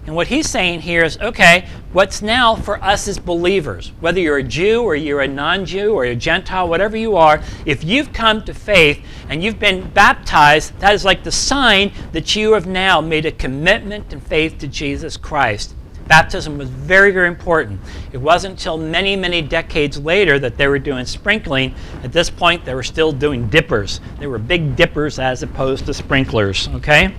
And 0.05 0.15
what 0.15 0.27
he's 0.27 0.49
saying 0.49 0.81
here 0.81 1.03
is 1.03 1.17
okay, 1.19 1.67
what's 1.91 2.21
now 2.21 2.55
for 2.55 2.81
us 2.83 3.07
as 3.07 3.17
believers, 3.17 3.91
whether 3.99 4.19
you're 4.19 4.37
a 4.37 4.43
Jew 4.43 4.83
or 4.83 4.95
you're 4.95 5.21
a 5.21 5.27
non 5.27 5.65
Jew 5.65 5.93
or 5.93 6.05
a 6.05 6.15
Gentile, 6.15 6.67
whatever 6.67 6.97
you 6.97 7.15
are, 7.15 7.41
if 7.65 7.83
you've 7.83 8.13
come 8.13 8.43
to 8.45 8.53
faith 8.53 9.03
and 9.29 9.43
you've 9.43 9.59
been 9.59 9.89
baptized, 9.91 10.77
that 10.79 10.93
is 10.93 11.05
like 11.05 11.23
the 11.23 11.31
sign 11.31 11.91
that 12.11 12.35
you 12.35 12.53
have 12.53 12.67
now 12.67 13.01
made 13.01 13.25
a 13.25 13.31
commitment 13.31 14.13
and 14.13 14.21
faith 14.21 14.57
to 14.59 14.67
Jesus 14.67 15.17
Christ. 15.17 15.75
Baptism 16.07 16.57
was 16.57 16.69
very, 16.69 17.11
very 17.11 17.27
important. 17.27 17.79
It 18.11 18.17
wasn't 18.17 18.53
until 18.53 18.79
many, 18.79 19.15
many 19.15 19.43
decades 19.43 19.99
later 19.99 20.39
that 20.39 20.57
they 20.57 20.67
were 20.67 20.79
doing 20.79 21.05
sprinkling. 21.05 21.75
At 22.03 22.11
this 22.11 22.31
point, 22.31 22.65
they 22.65 22.73
were 22.73 22.81
still 22.81 23.11
doing 23.11 23.47
dippers. 23.47 24.01
They 24.19 24.25
were 24.25 24.39
big 24.39 24.75
dippers 24.75 25.19
as 25.19 25.43
opposed 25.43 25.85
to 25.85 25.93
sprinklers, 25.93 26.67
okay? 26.69 27.13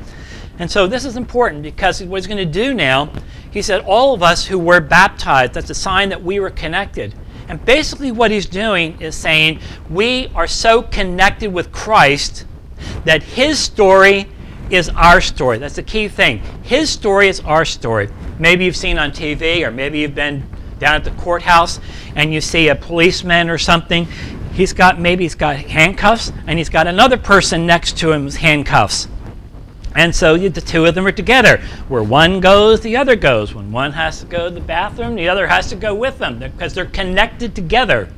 And 0.61 0.71
so 0.71 0.87
this 0.87 1.07
is 1.07 1.17
important 1.17 1.62
because 1.62 2.02
what 2.05 2.19
he's 2.19 2.26
going 2.26 2.37
to 2.37 2.45
do 2.45 2.75
now, 2.75 3.11
he 3.50 3.62
said, 3.62 3.83
all 3.87 4.12
of 4.12 4.23
us 4.23 4.47
who 4.47 4.59
were 4.59 4.79
baptized, 4.79 5.55
that's 5.55 5.71
a 5.71 5.75
sign 5.75 6.11
that 6.11 6.23
we 6.23 6.38
were 6.38 6.50
connected. 6.50 7.14
And 7.49 7.64
basically, 7.64 8.12
what 8.12 8.31
he's 8.31 8.45
doing 8.45 9.00
is 9.00 9.17
saying, 9.17 9.59
we 9.88 10.31
are 10.35 10.47
so 10.47 10.83
connected 10.83 11.50
with 11.50 11.73
Christ 11.73 12.45
that 13.07 13.23
his 13.23 13.59
story 13.59 14.29
is 14.69 14.90
our 14.90 15.23
story. 15.23 15.57
That's 15.57 15.76
the 15.76 15.83
key 15.83 16.09
thing. 16.09 16.43
His 16.62 16.90
story 16.90 17.29
is 17.29 17.40
our 17.40 17.64
story. 17.64 18.11
Maybe 18.38 18.67
you've 18.67 18.76
seen 18.76 18.99
on 18.99 19.12
TV, 19.12 19.67
or 19.67 19.71
maybe 19.71 20.00
you've 20.00 20.14
been 20.14 20.47
down 20.79 20.95
at 20.95 21.05
the 21.05 21.11
courthouse 21.12 21.81
and 22.14 22.35
you 22.35 22.40
see 22.40 22.69
a 22.69 22.76
policeman 22.76 23.49
or 23.49 23.59
something. 23.59 24.07
He's 24.52 24.75
got 24.75 25.00
maybe 25.00 25.25
he's 25.25 25.35
got 25.35 25.57
handcuffs, 25.57 26.33
and 26.47 26.59
he's 26.59 26.69
got 26.69 26.87
another 26.87 27.17
person 27.17 27.67
next 27.67 27.97
to 27.99 28.12
him 28.12 28.26
with 28.26 28.37
handcuffs. 28.37 29.09
And 29.97 30.14
so 30.14 30.35
you, 30.35 30.49
the 30.49 30.61
two 30.61 30.85
of 30.87 30.94
them 30.94 31.06
are 31.06 31.12
together. 31.12 31.59
Where 31.88 32.02
one 32.02 32.40
goes, 32.40 32.80
the 32.80 32.97
other 32.97 33.16
goes. 33.16 33.54
When 33.54 33.73
one 33.73 33.92
has 33.92 34.20
to 34.20 34.26
go 34.26 34.49
to 34.49 34.54
the 34.54 34.61
bathroom, 34.61 35.16
the 35.16 35.28
other 35.28 35.47
has 35.47 35.68
to 35.70 35.76
go 35.76 35.94
with 35.94 36.18
them 36.18 36.38
because 36.38 36.75
they're 36.75 36.87
connected 36.87 37.54
together. 37.54 38.09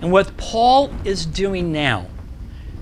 And 0.00 0.12
what 0.12 0.36
Paul 0.36 0.92
is 1.04 1.24
doing 1.24 1.72
now 1.72 2.06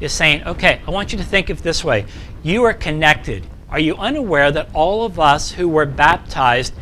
is 0.01 0.13
saying, 0.13 0.45
okay, 0.45 0.81
I 0.87 0.91
want 0.91 1.13
you 1.13 1.19
to 1.19 1.25
think 1.25 1.49
of 1.49 1.63
this 1.63 1.85
way. 1.85 2.07
You 2.43 2.65
are 2.65 2.75
connected. 2.75 3.47
Are 3.71 3.81
you 3.81 3.97
unaware 3.97 4.51
that 4.53 4.69
all 4.75 5.05
of 5.05 5.19
us 5.19 5.53
who 5.53 5.69
were 5.69 5.87
baptized 5.87 6.75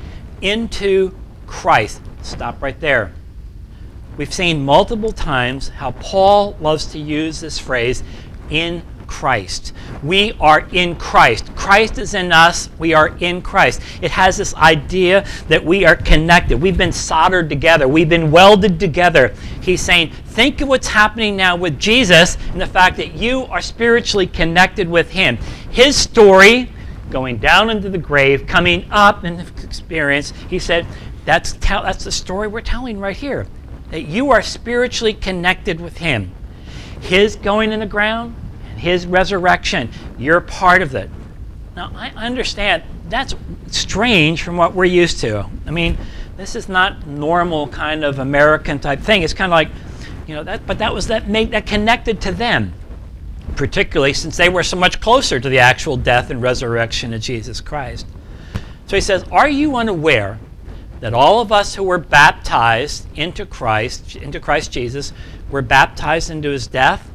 into 0.44 1.14
Christ. 1.46 2.00
Stop 2.22 2.62
right 2.62 2.78
there. 2.78 3.12
We've 4.16 4.32
seen 4.32 4.64
multiple 4.64 5.12
times 5.12 5.68
how 5.68 5.92
Paul 5.92 6.56
loves 6.60 6.86
to 6.86 6.98
use 6.98 7.40
this 7.40 7.58
phrase, 7.58 8.02
in 8.50 8.82
Christ. 9.14 9.72
We 10.02 10.32
are 10.40 10.66
in 10.72 10.96
Christ. 10.96 11.54
Christ 11.54 11.98
is 11.98 12.14
in 12.14 12.32
us. 12.32 12.68
We 12.80 12.94
are 12.94 13.16
in 13.20 13.42
Christ. 13.42 13.80
It 14.02 14.10
has 14.10 14.36
this 14.36 14.56
idea 14.56 15.24
that 15.46 15.64
we 15.64 15.86
are 15.86 15.94
connected. 15.94 16.60
We've 16.60 16.76
been 16.76 16.90
soldered 16.90 17.48
together. 17.48 17.86
We've 17.86 18.08
been 18.08 18.32
welded 18.32 18.80
together. 18.80 19.32
He's 19.62 19.80
saying, 19.80 20.10
think 20.10 20.60
of 20.60 20.68
what's 20.68 20.88
happening 20.88 21.36
now 21.36 21.54
with 21.54 21.78
Jesus 21.78 22.36
and 22.50 22.60
the 22.60 22.66
fact 22.66 22.96
that 22.96 23.14
you 23.14 23.44
are 23.44 23.62
spiritually 23.62 24.26
connected 24.26 24.88
with 24.88 25.12
Him. 25.12 25.36
His 25.70 25.96
story, 25.96 26.68
going 27.10 27.38
down 27.38 27.70
into 27.70 27.90
the 27.90 27.98
grave, 27.98 28.48
coming 28.48 28.84
up 28.90 29.22
in 29.22 29.38
experience, 29.62 30.32
he 30.50 30.58
said, 30.58 30.88
that's, 31.24 31.52
that's 31.52 32.02
the 32.02 32.12
story 32.12 32.48
we're 32.48 32.62
telling 32.62 32.98
right 32.98 33.16
here. 33.16 33.46
That 33.92 34.02
you 34.02 34.32
are 34.32 34.42
spiritually 34.42 35.14
connected 35.14 35.80
with 35.80 35.98
Him. 35.98 36.32
His 37.00 37.36
going 37.36 37.70
in 37.70 37.78
the 37.78 37.86
ground, 37.86 38.34
his 38.84 39.06
resurrection. 39.06 39.90
You're 40.18 40.40
part 40.40 40.82
of 40.82 40.94
it. 40.94 41.10
Now, 41.74 41.90
I 41.96 42.10
understand 42.10 42.84
that's 43.08 43.34
strange 43.68 44.42
from 44.42 44.56
what 44.56 44.74
we're 44.74 44.84
used 44.84 45.20
to. 45.20 45.48
I 45.66 45.70
mean, 45.70 45.98
this 46.36 46.54
is 46.54 46.68
not 46.68 47.06
normal 47.06 47.66
kind 47.68 48.04
of 48.04 48.18
American 48.18 48.78
type 48.78 49.00
thing. 49.00 49.22
It's 49.22 49.34
kind 49.34 49.50
of 49.50 49.56
like, 49.56 49.70
you 50.26 50.34
know, 50.34 50.44
that, 50.44 50.66
but 50.66 50.78
that 50.78 50.92
was 50.92 51.08
that 51.08 51.28
made 51.28 51.50
that 51.52 51.66
connected 51.66 52.20
to 52.22 52.32
them, 52.32 52.74
particularly 53.56 54.12
since 54.12 54.36
they 54.36 54.48
were 54.48 54.62
so 54.62 54.76
much 54.76 55.00
closer 55.00 55.40
to 55.40 55.48
the 55.48 55.58
actual 55.58 55.96
death 55.96 56.30
and 56.30 56.42
resurrection 56.42 57.12
of 57.14 57.20
Jesus 57.20 57.60
Christ. 57.60 58.06
So 58.86 58.96
he 58.96 59.00
says, 59.00 59.24
Are 59.32 59.48
you 59.48 59.76
unaware 59.76 60.38
that 61.00 61.14
all 61.14 61.40
of 61.40 61.50
us 61.50 61.74
who 61.74 61.82
were 61.82 61.98
baptized 61.98 63.06
into 63.16 63.46
Christ, 63.46 64.16
into 64.16 64.38
Christ 64.38 64.70
Jesus, 64.70 65.12
were 65.50 65.62
baptized 65.62 66.30
into 66.30 66.50
his 66.50 66.66
death? 66.66 67.10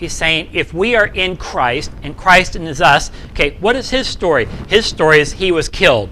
He's 0.00 0.14
saying 0.14 0.48
if 0.54 0.72
we 0.72 0.96
are 0.96 1.08
in 1.08 1.36
Christ 1.36 1.92
and 2.02 2.16
Christ 2.16 2.56
is 2.56 2.80
us, 2.80 3.10
okay, 3.32 3.58
what 3.60 3.76
is 3.76 3.90
his 3.90 4.08
story? 4.08 4.46
His 4.66 4.86
story 4.86 5.20
is 5.20 5.34
he 5.34 5.52
was 5.52 5.68
killed. 5.68 6.08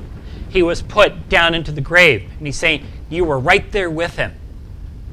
He 0.50 0.62
was 0.62 0.82
put 0.82 1.30
down 1.30 1.54
into 1.54 1.72
the 1.72 1.80
grave. 1.80 2.30
And 2.36 2.46
he's 2.46 2.58
saying 2.58 2.84
you 3.08 3.24
were 3.24 3.38
right 3.38 3.72
there 3.72 3.88
with 3.88 4.16
him. 4.16 4.34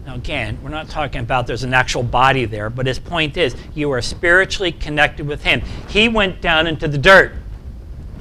Now, 0.05 0.15
again, 0.15 0.59
we're 0.61 0.71
not 0.71 0.89
talking 0.89 1.21
about 1.21 1.47
there's 1.47 1.63
an 1.63 1.73
actual 1.73 2.03
body 2.03 2.43
there, 2.43 2.69
but 2.69 2.85
his 2.85 2.99
point 2.99 3.37
is 3.37 3.55
you 3.73 3.89
are 3.91 4.01
spiritually 4.01 4.73
connected 4.73 5.25
with 5.25 5.45
him. 5.45 5.61
He 5.87 6.09
went 6.09 6.41
down 6.41 6.67
into 6.67 6.89
the 6.89 6.97
dirt, 6.97 7.31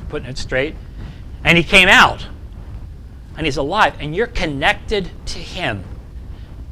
putting 0.08 0.28
it 0.28 0.38
straight, 0.38 0.76
and 1.42 1.58
he 1.58 1.64
came 1.64 1.88
out. 1.88 2.28
And 3.36 3.44
he's 3.44 3.56
alive, 3.56 3.96
and 3.98 4.14
you're 4.14 4.28
connected 4.28 5.10
to 5.26 5.40
him. 5.40 5.82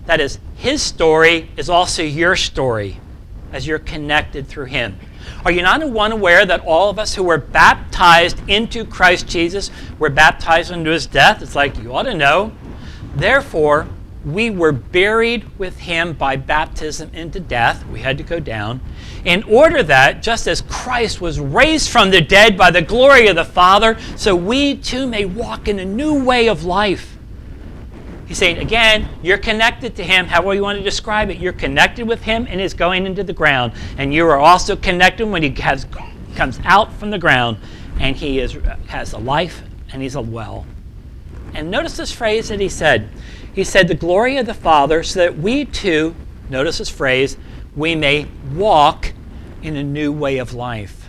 That 0.07 0.21
is, 0.21 0.39
his 0.55 0.83
story 0.83 1.51
is 1.57 1.69
also 1.69 2.05
your 2.05 2.37
story 2.37 3.01
as 3.53 3.67
you're 3.67 3.79
connected 3.79 4.47
through 4.47 4.67
Him. 4.67 4.99
Are 5.45 5.53
you 5.53 5.63
not 5.63 5.89
one 5.89 6.13
aware 6.13 6.45
that 6.45 6.65
all 6.65 6.91
of 6.91 6.99
us 6.99 7.15
who 7.15 7.23
were 7.23 7.39
baptized 7.39 8.41
into 8.49 8.85
Christ 8.85 9.29
Jesus 9.29 9.71
were 9.99 10.11
baptized 10.11 10.71
into 10.71 10.91
His 10.91 11.07
death? 11.07 11.43
It's 11.43 11.55
like 11.55 11.79
you 11.79 11.95
ought 11.95 12.05
to 12.05 12.15
know. 12.15 12.53
Therefore, 13.15 13.89
we 14.25 14.51
were 14.51 14.73
buried 14.73 15.59
with 15.59 15.79
Him 15.79 16.13
by 16.13 16.37
baptism 16.37 17.11
into 17.13 17.41
death. 17.41 17.87
We 17.89 18.01
had 18.01 18.19
to 18.19 18.25
go 18.25 18.39
down. 18.39 18.81
In 19.25 19.43
order 19.45 19.83
that, 19.83 20.23
just 20.23 20.47
as 20.47 20.63
Christ 20.63 21.21
was 21.21 21.41
raised 21.41 21.91
from 21.91 22.11
the 22.11 22.21
dead 22.21 22.57
by 22.57 22.71
the 22.71 22.83
glory 22.83 23.27
of 23.27 23.37
the 23.37 23.45
Father, 23.45 23.99
so 24.17 24.35
we 24.35 24.77
too 24.77 25.07
may 25.07 25.25
walk 25.25 25.69
in 25.69 25.79
a 25.79 25.85
new 25.85 26.25
way 26.25 26.49
of 26.49 26.65
life. 26.65 27.19
He's 28.33 28.39
saying, 28.39 28.61
again, 28.61 29.11
you're 29.23 29.37
connected 29.37 29.95
to 29.97 30.03
him, 30.03 30.25
however 30.25 30.55
you 30.55 30.63
want 30.63 30.79
to 30.79 30.83
describe 30.83 31.29
it. 31.29 31.37
You're 31.37 31.53
connected 31.53 32.09
with 32.09 32.23
him 32.23 32.47
and 32.49 32.63
is 32.63 32.73
going 32.73 33.05
into 33.05 33.23
the 33.23 33.35
ground. 33.35 33.75
And 33.99 34.15
you 34.15 34.27
are 34.27 34.39
also 34.39 34.75
connected 34.75 35.27
when 35.27 35.43
he 35.43 35.51
has, 35.61 35.87
comes 36.35 36.59
out 36.65 36.95
from 36.95 37.11
the 37.11 37.19
ground 37.19 37.59
and 38.01 38.17
he 38.17 38.41
is, 38.41 38.57
has 38.87 39.13
a 39.13 39.19
life 39.19 39.63
and 39.93 40.01
he's 40.01 40.15
a 40.15 40.23
well. 40.23 40.65
And 41.53 41.71
notice 41.71 41.99
this 41.99 42.11
phrase 42.11 42.49
that 42.49 42.59
he 42.59 42.71
said. 42.71 43.11
He 43.53 43.65
said, 43.65 43.87
The 43.87 43.95
glory 43.95 44.39
of 44.39 44.47
the 44.47 44.55
Father, 44.55 45.03
so 45.03 45.19
that 45.19 45.37
we 45.37 45.67
too, 45.67 46.15
notice 46.49 46.79
this 46.79 46.89
phrase, 46.89 47.37
we 47.77 47.95
may 47.95 48.29
walk 48.55 49.13
in 49.63 49.77
a 49.77 49.83
new 49.83 50.11
way 50.11 50.39
of 50.39 50.55
life. 50.55 51.07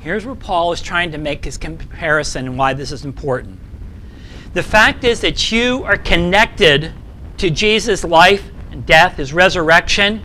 Here's 0.00 0.24
where 0.24 0.34
Paul 0.34 0.72
is 0.72 0.80
trying 0.80 1.12
to 1.12 1.18
make 1.18 1.44
his 1.44 1.58
comparison 1.58 2.46
and 2.46 2.56
why 2.56 2.72
this 2.72 2.90
is 2.90 3.04
important. 3.04 3.60
The 4.56 4.62
fact 4.62 5.04
is 5.04 5.20
that 5.20 5.52
you 5.52 5.84
are 5.84 5.98
connected 5.98 6.90
to 7.36 7.50
Jesus' 7.50 8.04
life 8.04 8.50
and 8.70 8.86
death, 8.86 9.18
his 9.18 9.34
resurrection. 9.34 10.22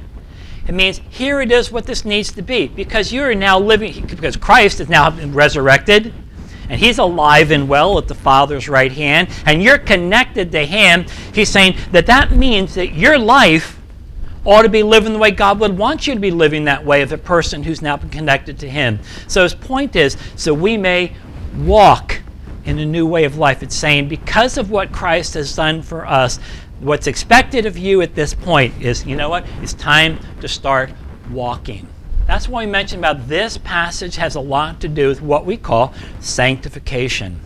It 0.66 0.74
means 0.74 1.02
here 1.10 1.42
it 1.42 1.52
is 1.52 1.70
what 1.70 1.86
this 1.86 2.06
needs 2.06 2.32
to 2.32 2.42
be 2.42 2.70
because 2.70 3.12
you 3.12 3.24
are 3.24 3.36
now 3.36 3.60
living, 3.60 4.06
because 4.06 4.38
Christ 4.38 4.80
is 4.80 4.88
now 4.88 5.12
resurrected 5.12 6.14
and 6.70 6.80
he's 6.80 6.98
alive 6.98 7.52
and 7.52 7.68
well 7.68 7.98
at 7.98 8.08
the 8.08 8.16
Father's 8.16 8.70
right 8.70 8.94
hand, 8.94 9.28
and 9.46 9.62
you're 9.62 9.78
connected 9.78 10.50
to 10.54 10.66
him. 10.66 11.08
He's 11.34 11.50
saying 11.50 11.76
that 11.92 12.06
that 12.06 12.32
means 12.32 12.76
that 12.76 12.94
your 12.94 13.20
life 13.20 13.82
ought 14.46 14.62
to 14.62 14.70
be 14.70 14.82
living 14.82 15.12
the 15.12 15.20
way 15.20 15.32
God 15.32 15.60
would 15.60 15.78
want 15.78 16.08
you 16.08 16.14
to 16.14 16.22
be 16.22 16.32
living 16.32 16.64
that 16.64 16.86
way 16.86 17.02
of 17.02 17.12
a 17.12 17.18
person 17.18 17.64
who's 17.64 17.82
now 17.82 17.98
been 17.98 18.10
connected 18.10 18.58
to 18.60 18.70
him. 18.70 19.00
So 19.28 19.44
his 19.44 19.54
point 19.54 19.98
is 19.98 20.16
so 20.38 20.54
we 20.54 20.78
may 20.78 21.18
walk 21.58 22.22
in 22.66 22.80
a 22.80 22.86
new 22.86 23.06
way 23.06 23.24
of 23.26 23.38
life. 23.38 23.64
It's 23.64 23.76
saying, 23.76 24.08
because 24.08 24.58
of 24.58 24.72
what 24.72 24.92
Christ 24.92 25.34
has 25.36 25.56
done 25.56 25.82
for 25.82 26.06
us, 26.06 26.38
what's 26.80 27.08
expected 27.08 27.66
of 27.66 27.78
you 27.78 28.02
at 28.02 28.16
this 28.16 28.34
point 28.34 28.82
is, 28.82 29.06
you 29.06 29.16
know 29.16 29.30
what? 29.30 29.46
It's 29.62 29.74
time 29.74 30.20
to 30.42 30.48
start 30.48 30.92
walking. 31.32 31.88
That's 32.28 32.48
why 32.48 32.66
we 32.66 32.72
mentioned 32.72 33.02
about 33.02 33.28
this 33.28 33.58
passage 33.58 34.16
has 34.16 34.36
a 34.36 34.40
lot 34.40 34.80
to 34.82 34.88
do 34.88 35.08
with 35.08 35.22
what 35.22 35.46
we 35.46 35.58
call 35.58 35.94
sanctification. 36.20 37.40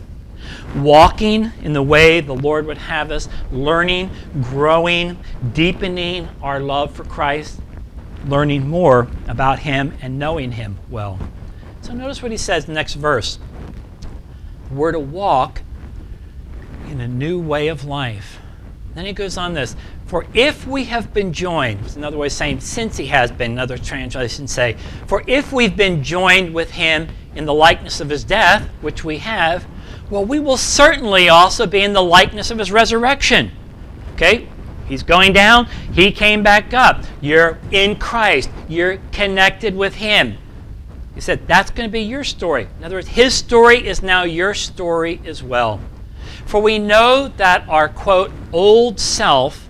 Walking 0.76 1.50
in 1.62 1.72
the 1.72 1.82
way 1.82 2.20
the 2.20 2.34
Lord 2.34 2.66
would 2.66 2.78
have 2.78 3.10
us, 3.10 3.28
learning, 3.50 4.10
growing, 4.42 5.18
deepening 5.54 6.28
our 6.42 6.60
love 6.60 6.94
for 6.94 7.04
Christ, 7.04 7.60
learning 8.26 8.68
more 8.68 9.08
about 9.26 9.60
Him 9.60 9.94
and 10.02 10.18
knowing 10.18 10.52
Him 10.52 10.78
well. 10.90 11.18
So 11.80 11.92
notice 11.92 12.22
what 12.22 12.32
he 12.32 12.36
says 12.36 12.64
in 12.64 12.74
the 12.74 12.74
next 12.74 12.94
verse. 12.94 13.38
We're 14.70 14.92
to 14.92 14.98
walk 14.98 15.62
in 16.88 17.00
a 17.00 17.08
new 17.08 17.40
way 17.40 17.68
of 17.68 17.84
life. 17.84 18.38
Then 18.94 19.04
he 19.04 19.12
goes 19.12 19.36
on 19.36 19.52
this 19.52 19.76
For 20.06 20.26
if 20.32 20.66
we 20.66 20.84
have 20.84 21.12
been 21.12 21.32
joined, 21.32 21.80
it's 21.84 21.96
another 21.96 22.16
way 22.16 22.28
of 22.28 22.32
saying 22.32 22.60
since 22.60 22.96
he 22.96 23.06
has 23.06 23.30
been, 23.30 23.52
another 23.52 23.78
translation 23.78 24.46
say, 24.46 24.76
For 25.06 25.22
if 25.26 25.52
we've 25.52 25.76
been 25.76 26.02
joined 26.02 26.54
with 26.54 26.70
him 26.72 27.08
in 27.34 27.44
the 27.44 27.54
likeness 27.54 28.00
of 28.00 28.08
his 28.08 28.24
death, 28.24 28.68
which 28.80 29.04
we 29.04 29.18
have, 29.18 29.66
well, 30.08 30.24
we 30.24 30.38
will 30.38 30.56
certainly 30.56 31.28
also 31.28 31.66
be 31.66 31.82
in 31.82 31.92
the 31.92 32.02
likeness 32.02 32.50
of 32.50 32.58
his 32.58 32.72
resurrection. 32.72 33.50
Okay? 34.14 34.48
He's 34.86 35.02
going 35.02 35.32
down, 35.32 35.66
he 35.92 36.12
came 36.12 36.42
back 36.42 36.72
up. 36.72 37.04
You're 37.20 37.58
in 37.72 37.96
Christ, 37.96 38.50
you're 38.68 38.98
connected 39.12 39.74
with 39.74 39.96
him. 39.96 40.38
He 41.16 41.22
said, 41.22 41.48
That's 41.48 41.70
going 41.70 41.88
to 41.88 41.92
be 41.92 42.02
your 42.02 42.22
story. 42.22 42.68
In 42.78 42.84
other 42.84 42.96
words, 42.96 43.08
his 43.08 43.34
story 43.34 43.84
is 43.84 44.02
now 44.02 44.22
your 44.22 44.52
story 44.52 45.18
as 45.24 45.42
well. 45.42 45.80
For 46.44 46.60
we 46.60 46.78
know 46.78 47.32
that 47.38 47.66
our, 47.68 47.88
quote, 47.88 48.30
old 48.52 49.00
self 49.00 49.68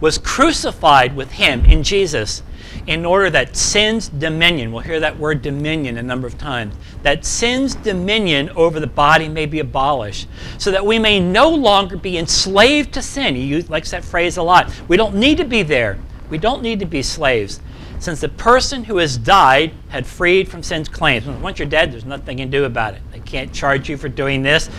was 0.00 0.16
crucified 0.16 1.16
with 1.16 1.32
him 1.32 1.64
in 1.64 1.82
Jesus 1.82 2.44
in 2.86 3.04
order 3.04 3.28
that 3.28 3.56
sin's 3.56 4.08
dominion, 4.08 4.70
we'll 4.70 4.82
hear 4.82 5.00
that 5.00 5.18
word 5.18 5.42
dominion 5.42 5.98
a 5.98 6.02
number 6.02 6.28
of 6.28 6.38
times, 6.38 6.74
that 7.02 7.24
sin's 7.24 7.74
dominion 7.74 8.48
over 8.50 8.78
the 8.78 8.86
body 8.86 9.28
may 9.28 9.46
be 9.46 9.58
abolished, 9.58 10.28
so 10.58 10.70
that 10.70 10.86
we 10.86 10.98
may 10.98 11.18
no 11.18 11.50
longer 11.50 11.96
be 11.96 12.16
enslaved 12.16 12.94
to 12.94 13.02
sin. 13.02 13.34
He 13.34 13.62
likes 13.62 13.90
that 13.90 14.04
phrase 14.04 14.36
a 14.36 14.42
lot. 14.44 14.72
We 14.86 14.96
don't 14.96 15.16
need 15.16 15.38
to 15.38 15.44
be 15.44 15.64
there. 15.64 15.98
We 16.30 16.38
don't 16.38 16.62
need 16.62 16.78
to 16.78 16.86
be 16.86 17.02
slaves 17.02 17.60
since 17.98 18.20
the 18.20 18.28
person 18.28 18.84
who 18.84 18.98
has 18.98 19.18
died 19.18 19.72
had 19.88 20.06
freed 20.06 20.48
from 20.48 20.62
sin's 20.62 20.88
claims. 20.88 21.26
Once 21.26 21.58
you're 21.58 21.68
dead, 21.68 21.92
there's 21.92 22.04
nothing 22.04 22.38
you 22.38 22.44
can 22.44 22.50
do 22.50 22.64
about 22.64 22.94
it. 22.94 23.02
They 23.12 23.20
can't 23.20 23.52
charge 23.52 23.88
you 23.88 23.96
for 23.96 24.08
doing 24.08 24.42
this. 24.42 24.70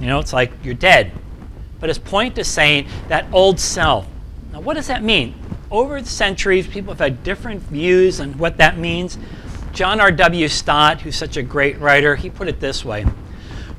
You 0.00 0.06
know, 0.06 0.18
it's 0.18 0.32
like 0.32 0.52
you're 0.62 0.74
dead. 0.74 1.12
But 1.80 1.88
his 1.88 1.98
point 1.98 2.36
is 2.38 2.46
saying 2.46 2.86
that 3.08 3.26
old 3.32 3.58
self. 3.58 4.06
Now, 4.52 4.60
what 4.60 4.74
does 4.74 4.88
that 4.88 5.02
mean? 5.02 5.34
Over 5.70 6.00
the 6.02 6.08
centuries, 6.08 6.66
people 6.66 6.92
have 6.92 7.00
had 7.00 7.24
different 7.24 7.62
views 7.62 8.20
on 8.20 8.36
what 8.36 8.58
that 8.58 8.76
means. 8.76 9.16
John 9.72 10.00
R.W. 10.00 10.48
Stott, 10.48 11.00
who's 11.00 11.16
such 11.16 11.36
a 11.36 11.42
great 11.42 11.78
writer, 11.78 12.16
he 12.16 12.28
put 12.28 12.48
it 12.48 12.60
this 12.60 12.84
way 12.84 13.04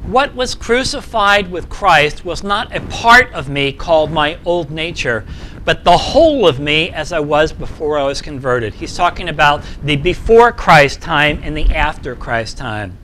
What 0.04 0.34
was 0.34 0.56
crucified 0.56 1.52
with 1.52 1.70
Christ 1.70 2.24
was 2.24 2.44
not 2.44 2.76
a 2.76 2.80
part 2.82 3.32
of 3.34 3.50
me 3.50 3.74
called 3.74 4.12
my 4.12 4.40
old 4.46 4.72
nature, 4.72 5.26
but 5.64 5.84
the 5.84 5.98
whole 5.98 6.48
of 6.48 6.60
me 6.60 6.90
as 6.90 7.12
I 7.12 7.20
was 7.20 7.54
before 7.54 7.98
I 7.98 8.04
was 8.04 8.22
converted. 8.22 8.74
He's 8.74 8.96
talking 8.96 9.30
about 9.30 9.64
the 9.84 9.96
before 9.96 10.52
Christ 10.52 11.02
time 11.02 11.40
and 11.44 11.56
the 11.56 11.66
after 11.76 12.16
Christ 12.16 12.58
time. 12.58 12.98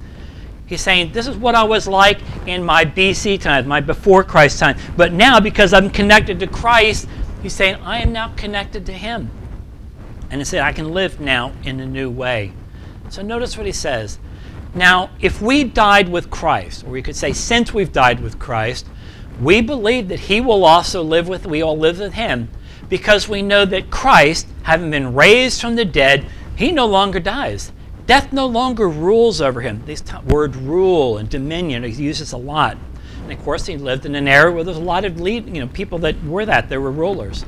He's 0.66 0.82
saying, 0.82 1.12
This 1.14 1.28
is 1.28 1.38
what 1.38 1.56
I 1.56 1.64
was 1.64 1.88
like 1.88 2.20
in 2.46 2.64
my 2.64 2.84
BC 2.84 3.40
time, 3.40 3.68
my 3.68 3.80
before 3.80 4.24
Christ 4.24 4.60
time. 4.60 4.78
But 4.96 5.14
now, 5.14 5.40
because 5.40 5.74
I'm 5.74 5.90
connected 5.90 6.40
to 6.42 6.48
Christ, 6.48 7.08
he's 7.42 7.54
saying, 7.54 7.76
I 7.76 8.00
am 8.00 8.12
now 8.12 8.34
connected 8.36 8.86
to 8.88 8.94
Him. 8.94 9.32
And 10.30 10.42
he 10.42 10.46
said, 10.46 10.62
I 10.62 10.74
can 10.74 10.94
live 10.94 11.20
now 11.20 11.54
in 11.64 11.80
a 11.80 11.86
new 11.86 12.10
way. 12.10 12.54
So 13.10 13.22
notice 13.22 13.58
what 13.58 13.66
he 13.66 13.72
says. 13.72 14.20
Now, 14.76 15.10
if 15.22 15.42
we 15.42 15.64
died 15.64 16.10
with 16.10 16.30
Christ, 16.30 16.84
or 16.84 16.90
we 16.90 17.02
could 17.02 17.16
say, 17.16 17.32
since 17.34 17.74
we've 17.74 17.92
died 17.92 18.20
with 18.20 18.38
Christ, 18.38 18.86
we 19.42 19.62
believe 19.62 20.08
that 20.08 20.22
he 20.22 20.42
will 20.42 20.66
also 20.66 21.04
live 21.04 21.28
with, 21.28 21.46
we 21.46 21.62
all 21.62 21.78
live 21.78 22.00
with 22.00 22.14
him, 22.14 22.50
because 22.90 23.28
we 23.28 23.42
know 23.42 23.66
that 23.66 23.92
Christ, 23.92 24.48
having 24.64 24.92
been 24.92 25.14
raised 25.14 25.62
from 25.62 25.76
the 25.76 25.86
dead, 25.86 26.26
he 26.56 26.72
no 26.72 26.86
longer 26.86 27.20
dies. 27.20 27.72
Death 28.06 28.32
no 28.32 28.46
longer 28.46 28.88
rules 28.88 29.42
over 29.42 29.62
him. 29.62 29.84
This 29.86 30.04
word 30.26 30.56
rule 30.56 31.18
and 31.18 31.30
dominion, 31.30 31.84
he 31.84 32.04
uses 32.04 32.32
a 32.32 32.38
lot. 32.38 32.78
And 33.24 33.32
of 33.32 33.44
course, 33.44 33.66
he 33.66 33.76
lived 33.76 34.06
in 34.06 34.16
an 34.16 34.28
era 34.28 34.52
where 34.52 34.64
there's 34.64 34.78
a 34.78 34.82
lot 34.82 35.04
of 35.04 35.20
lead, 35.20 35.54
you 35.54 35.60
know, 35.60 35.68
people 35.68 36.00
that 36.00 36.24
were 36.24 36.46
that, 36.46 36.70
there 36.70 36.80
were 36.80 36.92
rulers. 36.92 37.44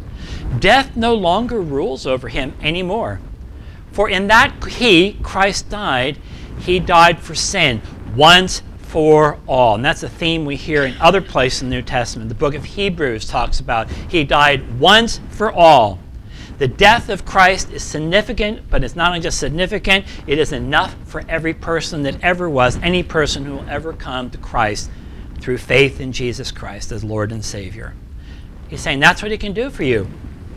Death 0.59 0.97
no 0.97 1.15
longer 1.15 1.61
rules 1.61 2.05
over 2.05 2.27
him 2.27 2.53
anymore. 2.61 3.21
For 3.91 4.09
in 4.09 4.27
that 4.27 4.65
he, 4.65 5.13
Christ, 5.23 5.69
died, 5.69 6.17
he 6.59 6.79
died 6.79 7.19
for 7.19 7.33
sin 7.33 7.81
once 8.15 8.61
for 8.89 9.37
all. 9.47 9.75
And 9.75 9.85
that's 9.85 10.01
a 10.01 10.09
theme 10.09 10.45
we 10.45 10.55
hear 10.55 10.83
in 10.83 10.97
other 10.97 11.21
places 11.21 11.61
in 11.61 11.69
the 11.69 11.75
New 11.75 11.83
Testament. 11.83 12.27
The 12.27 12.33
book 12.33 12.55
of 12.55 12.65
Hebrews 12.65 13.27
talks 13.27 13.59
about 13.59 13.87
he 13.91 14.23
died 14.23 14.79
once 14.79 15.21
for 15.29 15.51
all. 15.51 15.99
The 16.57 16.67
death 16.67 17.09
of 17.09 17.23
Christ 17.23 17.71
is 17.71 17.83
significant, 17.83 18.67
but 18.67 18.83
it's 18.83 18.95
not 18.95 19.09
only 19.09 19.19
just 19.19 19.39
significant, 19.39 20.05
it 20.25 20.39
is 20.39 20.51
enough 20.53 20.95
for 21.05 21.23
every 21.29 21.53
person 21.53 22.01
that 22.01 22.21
ever 22.23 22.49
was, 22.49 22.77
any 22.77 23.03
person 23.03 23.45
who 23.45 23.57
will 23.57 23.69
ever 23.69 23.93
come 23.93 24.31
to 24.31 24.39
Christ 24.39 24.89
through 25.39 25.59
faith 25.59 26.01
in 26.01 26.11
Jesus 26.11 26.51
Christ 26.51 26.91
as 26.91 27.03
Lord 27.03 27.31
and 27.31 27.45
Savior. 27.45 27.93
He's 28.69 28.81
saying 28.81 28.99
that's 28.99 29.21
what 29.21 29.31
he 29.31 29.37
can 29.37 29.53
do 29.53 29.69
for 29.69 29.83
you. 29.83 30.07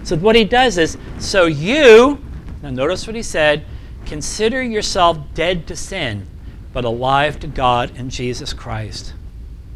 So 0.05 0.17
what 0.17 0.37
he 0.37 0.45
does 0.45 0.79
is, 0.79 0.97
so 1.19 1.45
you, 1.45 2.19
now 2.63 2.71
notice 2.71 3.07
what 3.07 3.15
he 3.15 3.23
said, 3.23 3.67
consider 4.07 4.63
yourself 4.63 5.19
dead 5.35 5.67
to 5.67 5.77
sin, 5.77 6.27
but 6.73 6.85
alive 6.85 7.39
to 7.41 7.47
God 7.47 7.97
in 7.97 8.11
Jesus 8.11 8.53
Christ. 8.53 9.15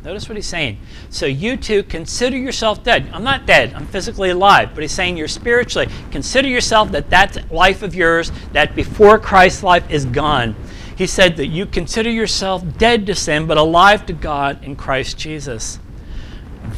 Notice 0.05 0.29
what 0.29 0.37
he's 0.37 0.47
saying. 0.47 0.79
So 1.11 1.27
you 1.27 1.57
too 1.57 1.83
consider 1.83 2.37
yourself 2.37 2.85
dead. 2.85 3.09
I'm 3.13 3.25
not 3.25 3.45
dead. 3.45 3.75
I'm 3.75 3.87
physically 3.89 4.31
alive. 4.31 4.71
But 4.73 4.83
he's 4.83 4.93
saying 4.93 5.17
you're 5.17 5.27
spiritually. 5.27 5.89
Consider 6.13 6.47
yourself 6.47 6.93
that 6.93 7.11
that 7.11 7.51
life 7.51 7.83
of 7.83 7.93
yours, 7.93 8.31
that 8.53 8.77
before 8.77 9.19
Christ's 9.19 9.65
life 9.65 9.91
is 9.91 10.05
gone. 10.05 10.55
He 10.97 11.09
said 11.09 11.37
that 11.39 11.49
you 11.49 11.67
consider 11.67 12.09
yourself 12.09 12.63
dead 12.79 13.05
to 13.07 13.17
sin, 13.17 13.47
but 13.47 13.59
alive 13.59 14.07
to 14.07 14.13
God 14.13 14.63
in 14.63 14.77
Christ 14.77 15.19
Jesus. 15.19 15.81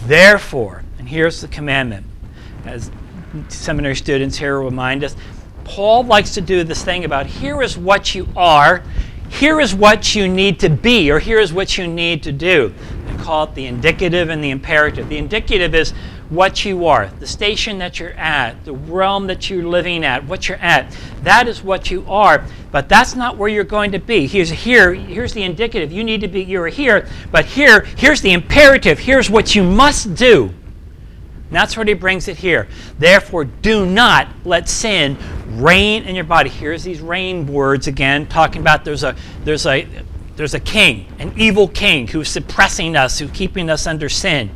Therefore, 0.07 0.83
and 0.99 1.07
here's 1.07 1.41
the 1.43 1.49
commandment, 1.49 2.07
as 2.65 2.91
seminary 3.49 3.95
students 3.95 4.39
here 4.39 4.59
remind 4.59 5.05
us, 5.05 5.15
Paul 5.65 6.05
likes 6.05 6.33
to 6.35 6.41
do 6.41 6.65
this 6.65 6.83
thing 6.83 7.05
about 7.05 7.27
here 7.27 7.63
is 7.63 7.77
what 7.77 8.15
you 8.15 8.27
are, 8.35 8.83
here 9.29 9.61
is 9.61 9.75
what 9.75 10.15
you 10.15 10.27
need 10.29 10.61
to 10.61 10.69
be, 10.69 11.11
or 11.11 11.19
here 11.19 11.39
is 11.39 11.53
what 11.53 11.77
you 11.77 11.87
need 11.87 12.23
to 12.23 12.33
do 12.33 12.73
They 13.07 13.17
call 13.23 13.45
it 13.45 13.55
the 13.55 13.67
indicative 13.67 14.31
and 14.31 14.43
the 14.43 14.51
imperative. 14.51 15.09
The 15.09 15.19
indicative 15.19 15.75
is 15.75 15.93
what 16.31 16.65
you 16.65 16.87
are, 16.87 17.09
the 17.21 17.27
station 17.27 17.79
that 17.79 17.99
you're 17.99 18.13
at, 18.13 18.65
the 18.65 18.73
realm 18.73 19.27
that 19.29 19.49
you're 19.49 19.65
living 19.65 20.05
at, 20.05 20.25
what 20.25 20.49
you're 20.49 20.59
at. 20.59 20.95
That 21.23 21.49
is 21.49 21.63
what 21.63 21.91
you 21.91 22.05
are, 22.07 22.45
but 22.71 22.89
that's 22.89 23.15
not 23.15 23.37
where 23.37 23.49
you're 23.49 23.65
going 23.65 23.93
to 23.93 23.99
be. 23.99 24.27
Here's 24.27 24.51
here, 24.51 24.93
here's 24.93 25.33
the 25.33 25.43
indicative. 25.43 25.91
You 25.91 26.05
need 26.05 26.21
to 26.21 26.29
be 26.29 26.43
you're 26.43 26.69
here, 26.69 27.09
but 27.31 27.47
here, 27.47 27.83
here's 27.97 28.21
the 28.21 28.33
imperative. 28.33 28.99
Here's 28.99 29.31
what 29.31 29.55
you 29.55 29.63
must 29.65 30.15
do. 30.15 30.53
And 31.49 31.57
that's 31.57 31.77
what 31.77 31.89
he 31.89 31.95
brings 31.95 32.29
it 32.29 32.37
here. 32.37 32.69
Therefore, 32.99 33.45
do 33.45 33.87
not 33.87 34.29
let 34.45 34.69
sin 34.69 35.17
reign 35.47 36.05
in 36.05 36.15
your 36.15 36.25
body. 36.25 36.51
Here's 36.51 36.85
these 36.85 37.01
reign 37.01 37.47
words 37.47 37.87
again, 37.87 38.27
talking 38.27 38.61
about 38.61 38.85
there's 38.85 39.03
a 39.03 39.17
there's 39.45 39.65
a 39.65 39.89
there's 40.37 40.55
a 40.55 40.61
king, 40.61 41.11
an 41.19 41.33
evil 41.37 41.67
king 41.67 42.07
who's 42.07 42.29
suppressing 42.29 42.97
us, 42.97 43.19
who's 43.19 43.31
keeping 43.31 43.71
us 43.71 43.87
under 43.87 44.09
sin. 44.09 44.51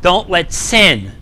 Don't 0.00 0.30
let 0.30 0.50
sin, 0.52 1.12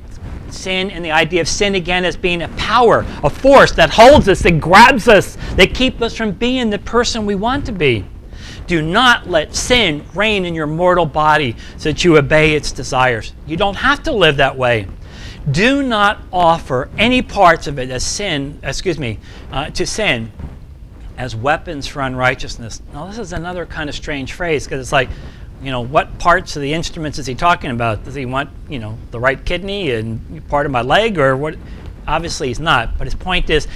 sin 0.51 0.91
and 0.91 1.05
the 1.05 1.11
idea 1.11 1.41
of 1.41 1.49
sin 1.49 1.75
again 1.75 2.05
as 2.05 2.17
being 2.17 2.43
a 2.43 2.49
power, 2.51 3.05
a 3.25 3.31
force 3.31 3.73
that 3.73 3.91
holds 3.91 4.29
us, 4.29 4.41
that 4.41 4.61
grabs 4.61 5.09
us, 5.09 5.37
that 5.57 5.75
keeps 5.75 6.01
us 6.01 6.17
from 6.17 6.33
being 6.33 6.71
the 6.71 6.79
person 6.79 7.27
we 7.27 7.35
want 7.35 7.67
to 7.67 7.73
be. 7.73 8.05
Do 8.67 8.83
not 8.83 9.29
let 9.29 9.55
sin 9.55 10.05
reign 10.15 10.45
in 10.45 10.55
your 10.55 10.67
mortal 10.67 11.07
body 11.07 11.57
so 11.79 11.91
that 11.91 12.05
you 12.05 12.19
obey 12.19 12.55
its 12.55 12.71
desires. 12.71 13.33
You 13.47 13.57
don't 13.57 13.77
have 13.77 14.03
to 14.05 14.13
live 14.13 14.37
that 14.37 14.57
way. 14.57 14.87
Do 15.51 15.83
not 15.83 16.21
offer 16.33 16.91
any 16.99 17.23
parts 17.23 17.67
of 17.67 17.79
it 17.79 17.91
as 17.91 18.05
sin, 18.05 18.59
excuse 18.63 18.99
me, 18.99 19.19
uh, 19.51 19.71
to 19.71 19.87
sin 19.87 20.33
as 21.17 21.35
weapons 21.35 21.87
for 21.87 22.01
unrighteousness. 22.03 22.81
Now, 22.93 23.07
this 23.07 23.19
is 23.19 23.33
another 23.33 23.67
kind 23.67 23.89
of 23.89 23.97
strange 23.97 24.33
phrase 24.33 24.65
because 24.65 24.81
it's 24.81 24.93
like, 24.93 25.09
you 25.63 25.71
know, 25.71 25.81
what 25.81 26.19
parts 26.19 26.55
of 26.55 26.63
the 26.63 26.73
instruments 26.73 27.19
is 27.19 27.27
he 27.27 27.35
talking 27.35 27.71
about? 27.71 28.05
Does 28.05 28.15
he 28.15 28.25
want, 28.25 28.51
you 28.69 28.79
know, 28.79 28.97
the 29.11 29.19
right 29.19 29.45
kidney 29.45 29.91
and 29.91 30.47
part 30.49 30.67
of 30.67 30.73
my 30.73 30.83
leg 30.83 31.19
or 31.19 31.37
what? 31.37 31.57
Obviously, 32.07 32.49
he's 32.49 32.61
not. 32.61 32.97
But 32.97 33.07
his 33.07 33.15
point 33.15 33.51
is, 33.51 33.67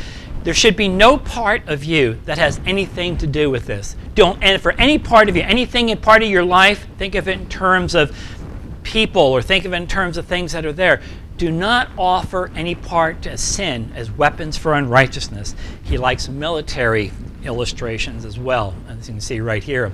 there 0.45 0.55
should 0.55 0.77
be 0.77 0.89
no 0.89 1.19
part 1.19 1.69
of 1.69 1.85
you 1.85 2.19
that 2.25 2.39
has 2.39 2.61
anything 2.67 3.17
to 3.19 3.27
do 3.27 3.51
with 3.51 3.67
this. 3.67 3.97
Don't, 4.15 4.43
and 4.43 4.61
for 4.61 4.73
any 4.73 4.99
part 4.99 5.29
of 5.29 5.37
you, 5.37 5.43
anything 5.43 5.89
in 5.89 5.99
part 5.99 6.23
of 6.23 6.29
your 6.29 6.45
life, 6.45 6.87
think 6.99 7.15
of 7.15 7.29
it 7.29 7.39
in 7.39 7.49
terms 7.49 7.95
of 7.95 8.17
people 8.83 9.23
or 9.23 9.43
think 9.43 9.65
of 9.65 9.73
it 9.73 9.77
in 9.77 9.87
terms 9.87 10.17
of 10.17 10.27
things 10.27 10.53
that 10.53 10.65
are 10.65 10.73
there. 10.73 11.01
Do 11.43 11.51
not 11.51 11.89
offer 11.99 12.53
any 12.55 12.77
part 12.77 13.23
to 13.23 13.37
sin 13.37 13.91
as 13.97 14.13
weapons 14.13 14.57
for 14.57 14.75
unrighteousness. 14.75 15.57
He 15.83 15.99
likes 15.99 16.29
military 16.29 17.11
illustrations 17.43 18.25
as 18.25 18.39
well, 18.39 18.77
as 18.89 19.09
you 19.09 19.15
can 19.15 19.21
see 19.21 19.41
right 19.41 19.65
here. 19.65 19.91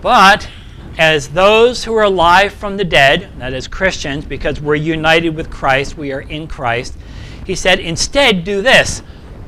But 0.00 0.48
as 0.96 1.30
those 1.30 1.82
who 1.82 1.92
are 1.96 2.04
alive 2.04 2.52
from 2.52 2.76
the 2.76 2.84
dead, 2.84 3.30
that 3.38 3.52
is 3.52 3.66
Christians, 3.66 4.24
because 4.24 4.60
we're 4.60 4.76
united 4.76 5.30
with 5.30 5.50
Christ, 5.50 5.98
we 5.98 6.12
are 6.12 6.20
in 6.20 6.46
Christ, 6.46 6.96
he 7.44 7.56
said, 7.56 7.80
instead 7.80 8.44
do 8.44 8.62
this 8.62 9.02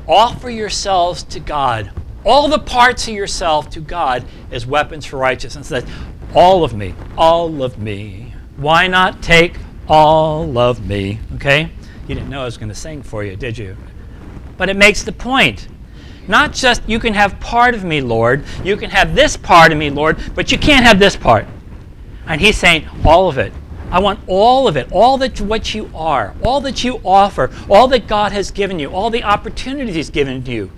offer 0.09 0.49
yourselves 0.49 1.23
to 1.23 1.39
God. 1.39 1.89
All 2.25 2.49
the 2.49 2.59
parts 2.59 3.07
of 3.07 3.13
yourself 3.13 3.69
to 3.69 3.79
God 3.79 4.25
as 4.51 4.65
weapons 4.65 5.05
for 5.05 5.19
righteousness. 5.19 5.69
That 5.69 5.85
all 6.35 6.65
of 6.65 6.73
me, 6.73 6.95
all 7.17 7.63
of 7.63 7.79
me. 7.79 8.33
Why 8.57 8.87
not 8.87 9.23
take 9.23 9.55
all 9.87 10.57
of 10.57 10.85
me? 10.87 11.19
Okay? 11.35 11.69
You 12.07 12.15
didn't 12.15 12.29
know 12.29 12.41
I 12.41 12.45
was 12.45 12.57
going 12.57 12.69
to 12.69 12.75
sing 12.75 13.01
for 13.01 13.23
you, 13.23 13.35
did 13.35 13.57
you? 13.57 13.77
But 14.57 14.69
it 14.69 14.77
makes 14.77 15.03
the 15.03 15.11
point. 15.11 15.67
Not 16.27 16.53
just, 16.53 16.87
you 16.87 16.99
can 16.99 17.13
have 17.13 17.39
part 17.39 17.75
of 17.75 17.83
me, 17.83 18.01
Lord. 18.01 18.45
You 18.63 18.77
can 18.77 18.89
have 18.89 19.15
this 19.15 19.35
part 19.35 19.71
of 19.71 19.77
me, 19.77 19.89
Lord, 19.89 20.17
but 20.35 20.51
you 20.51 20.57
can't 20.57 20.85
have 20.85 20.99
this 20.99 21.15
part. 21.15 21.45
And 22.27 22.39
he's 22.39 22.57
saying, 22.57 22.87
all 23.03 23.27
of 23.27 23.37
it. 23.37 23.53
I 23.93 23.99
want 23.99 24.21
all 24.25 24.67
of 24.67 24.75
it, 24.75 24.91
all 24.91 25.19
that 25.19 25.39
what 25.39 25.75
you 25.75 25.87
are, 25.93 26.33
all 26.43 26.61
that 26.61 26.83
you 26.83 26.99
offer, 27.05 27.51
all 27.69 27.87
that 27.89 28.07
God 28.07 28.31
has 28.31 28.49
given 28.49 28.79
you, 28.79 28.89
all 28.89 29.11
the 29.11 29.21
opportunities 29.21 29.93
He's 29.93 30.09
given 30.09 30.43
to 30.45 30.51
you. 30.51 30.71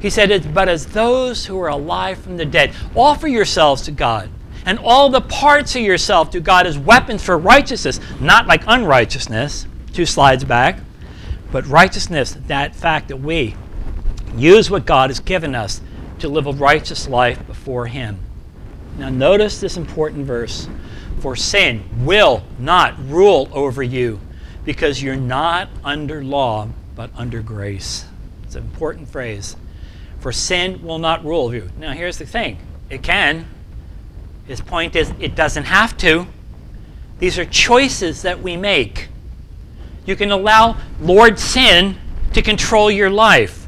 He 0.00 0.10
said, 0.10 0.52
But 0.52 0.68
as 0.68 0.86
those 0.86 1.46
who 1.46 1.56
are 1.60 1.68
alive 1.68 2.18
from 2.18 2.36
the 2.36 2.44
dead, 2.44 2.72
offer 2.96 3.28
yourselves 3.28 3.82
to 3.82 3.92
God, 3.92 4.28
and 4.66 4.78
all 4.78 5.08
the 5.10 5.20
parts 5.20 5.74
of 5.76 5.82
yourself 5.82 6.30
to 6.30 6.40
God 6.40 6.66
as 6.66 6.78
weapons 6.78 7.22
for 7.22 7.36
righteousness, 7.36 8.00
not 8.20 8.46
like 8.46 8.62
unrighteousness, 8.66 9.66
two 9.92 10.06
slides 10.06 10.44
back, 10.44 10.78
but 11.52 11.66
righteousness, 11.66 12.36
that 12.46 12.74
fact 12.74 13.08
that 13.08 13.18
we 13.18 13.54
use 14.36 14.70
what 14.70 14.86
God 14.86 15.10
has 15.10 15.20
given 15.20 15.54
us 15.54 15.80
to 16.18 16.28
live 16.28 16.46
a 16.46 16.52
righteous 16.52 17.08
life 17.08 17.46
before 17.46 17.86
Him. 17.86 18.18
Now, 18.98 19.08
notice 19.08 19.60
this 19.60 19.76
important 19.76 20.26
verse 20.26 20.68
For 21.20 21.36
sin 21.36 21.82
will 22.04 22.42
not 22.58 22.94
rule 23.08 23.48
over 23.52 23.82
you 23.82 24.20
because 24.64 25.02
you're 25.02 25.16
not 25.16 25.68
under 25.84 26.24
law, 26.24 26.68
but 26.96 27.10
under 27.16 27.42
grace. 27.42 28.06
It's 28.44 28.56
an 28.56 28.64
important 28.64 29.08
phrase. 29.08 29.56
For 30.20 30.32
sin 30.32 30.82
will 30.82 30.98
not 30.98 31.24
rule 31.24 31.54
you. 31.54 31.70
Now, 31.78 31.92
here's 31.92 32.18
the 32.18 32.26
thing 32.26 32.58
it 32.88 33.02
can. 33.02 33.46
His 34.46 34.60
point 34.60 34.94
is, 34.96 35.12
it 35.18 35.34
doesn't 35.34 35.64
have 35.64 35.96
to. 35.98 36.26
These 37.18 37.38
are 37.38 37.44
choices 37.44 38.22
that 38.22 38.42
we 38.42 38.56
make. 38.56 39.08
You 40.06 40.16
can 40.16 40.30
allow 40.30 40.76
Lord 41.00 41.38
sin 41.38 41.96
to 42.34 42.42
control 42.42 42.90
your 42.90 43.10
life 43.10 43.66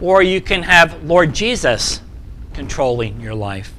or 0.00 0.22
you 0.22 0.40
can 0.40 0.64
have 0.64 1.02
Lord 1.04 1.34
Jesus 1.34 2.00
controlling 2.52 3.20
your 3.20 3.34
life. 3.34 3.72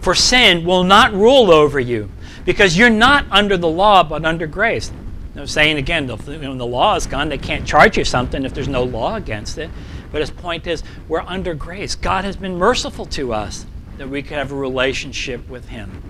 For 0.00 0.14
sin 0.14 0.64
will 0.64 0.84
not 0.84 1.12
rule 1.12 1.50
over 1.50 1.80
you 1.80 2.10
because 2.44 2.76
you're 2.76 2.90
not 2.90 3.24
under 3.30 3.56
the 3.56 3.68
law 3.68 4.02
but 4.02 4.24
under 4.24 4.46
grace. 4.46 4.92
I'm 5.36 5.46
saying 5.46 5.76
again, 5.78 6.08
when 6.08 6.58
the 6.58 6.66
law 6.66 6.96
is 6.96 7.06
gone, 7.06 7.28
they 7.28 7.38
can't 7.38 7.66
charge 7.66 7.96
you 7.96 8.04
something 8.04 8.44
if 8.44 8.54
there's 8.54 8.68
no 8.68 8.82
law 8.82 9.14
against 9.14 9.56
it. 9.56 9.70
But 10.10 10.20
his 10.20 10.30
point 10.30 10.66
is, 10.66 10.82
we're 11.06 11.20
under 11.20 11.54
grace. 11.54 11.94
God 11.94 12.24
has 12.24 12.36
been 12.36 12.56
merciful 12.56 13.06
to 13.06 13.32
us. 13.32 13.64
That 13.98 14.08
we 14.08 14.22
could 14.22 14.38
have 14.38 14.52
a 14.52 14.56
relationship 14.56 15.48
with 15.48 15.68
Him. 15.68 16.02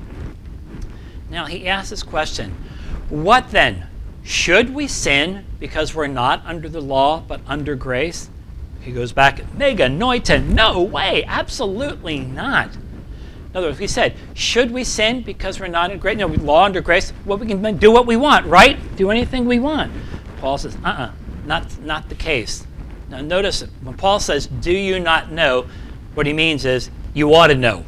Now, 1.31 1.47
he 1.47 1.67
asks 1.67 1.91
this 1.91 2.03
question 2.03 2.55
What 3.09 3.51
then? 3.51 3.87
Should 4.23 4.75
we 4.75 4.89
sin 4.89 5.47
because 5.59 5.95
we're 5.95 6.07
not 6.07 6.45
under 6.45 6.69
the 6.69 6.83
law 6.83 7.23
but 7.27 7.41
under 7.47 7.75
grace? 7.75 8.29
He 8.81 8.93
goes 8.93 9.13
back, 9.13 9.39
me 9.55 9.75
genoito, 9.75 10.45
no 10.45 10.83
way, 10.83 11.25
absolutely 11.27 12.21
not. 12.21 12.75
In 12.75 13.57
other 13.57 13.69
words, 13.69 13.79
he 13.79 13.87
said, 13.87 14.15
should 14.35 14.71
we 14.71 14.85
sin 14.85 15.23
because 15.23 15.59
we're 15.59 15.67
not 15.67 15.91
in 15.91 15.99
grace? 15.99 16.19
No, 16.19 16.27
law 16.27 16.65
under 16.65 16.81
grace, 16.81 17.13
well, 17.25 17.39
we 17.39 17.47
can 17.47 17.77
do 17.79 17.91
what 17.91 18.07
we 18.07 18.17
want, 18.17 18.47
right? 18.47 18.79
Do 18.97 19.11
anything 19.11 19.47
we 19.47 19.59
want. 19.59 19.93
Paul 20.39 20.59
says, 20.59 20.77
uh 20.77 20.89
uh-uh, 20.89 21.03
uh, 21.05 21.13
not, 21.47 21.81
not 21.81 22.09
the 22.09 22.15
case. 22.15 22.67
Now, 23.09 23.23
notice 23.23 23.63
when 23.83 23.97
Paul 23.97 24.21
says, 24.21 24.47
do 24.47 24.73
you 24.73 25.01
not 25.01 25.33
know, 25.33 25.67
what 26.15 26.27
he 26.27 26.33
means 26.33 26.65
is, 26.67 26.91
you 27.19 27.35
ought 27.35 27.49
to 27.49 27.55
know. 27.55 27.85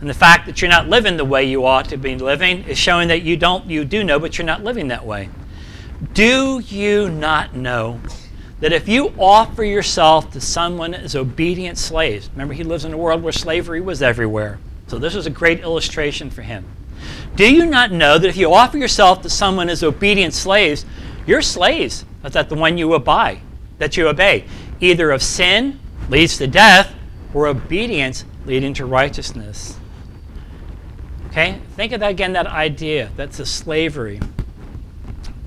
And 0.00 0.08
the 0.08 0.14
fact 0.14 0.46
that 0.46 0.62
you're 0.62 0.70
not 0.70 0.88
living 0.88 1.16
the 1.16 1.24
way 1.24 1.44
you 1.44 1.66
ought 1.66 1.88
to 1.88 1.96
be 1.96 2.16
living 2.16 2.64
is 2.64 2.78
showing 2.78 3.08
that 3.08 3.22
you 3.22 3.36
don't 3.36 3.68
you 3.68 3.84
do 3.84 4.04
know, 4.04 4.18
but 4.18 4.38
you're 4.38 4.46
not 4.46 4.62
living 4.62 4.88
that 4.88 5.04
way. 5.04 5.28
Do 6.12 6.60
you 6.60 7.10
not 7.10 7.54
know 7.54 8.00
that 8.60 8.72
if 8.72 8.88
you 8.88 9.12
offer 9.18 9.64
yourself 9.64 10.30
to 10.32 10.40
someone 10.40 10.94
as 10.94 11.14
obedient 11.14 11.76
slaves, 11.76 12.30
remember 12.30 12.54
he 12.54 12.64
lives 12.64 12.84
in 12.84 12.92
a 12.92 12.96
world 12.96 13.22
where 13.22 13.32
slavery 13.32 13.80
was 13.80 14.00
everywhere. 14.00 14.58
So 14.86 14.98
this 14.98 15.14
is 15.14 15.26
a 15.26 15.30
great 15.30 15.60
illustration 15.60 16.30
for 16.30 16.42
him. 16.42 16.64
Do 17.36 17.52
you 17.52 17.66
not 17.66 17.92
know 17.92 18.16
that 18.18 18.28
if 18.28 18.36
you 18.36 18.54
offer 18.54 18.78
yourself 18.78 19.22
to 19.22 19.30
someone 19.30 19.68
as 19.68 19.82
obedient 19.82 20.34
slaves, 20.34 20.86
you're 21.26 21.42
slaves, 21.42 22.04
but 22.22 22.32
that 22.32 22.48
the 22.48 22.54
one 22.54 22.78
you 22.78 22.94
obey, 22.94 23.40
that 23.78 23.96
you 23.96 24.08
obey, 24.08 24.44
either 24.80 25.10
of 25.10 25.22
sin 25.22 25.80
leads 26.08 26.38
to 26.38 26.46
death 26.46 26.94
or 27.34 27.48
obedience 27.48 28.24
leading 28.46 28.74
to 28.74 28.86
righteousness. 28.86 29.78
Okay? 31.28 31.60
Think 31.76 31.92
of 31.92 32.00
that 32.00 32.10
again, 32.10 32.32
that 32.34 32.46
idea. 32.46 33.10
That's 33.16 33.40
a 33.40 33.46
slavery. 33.46 34.20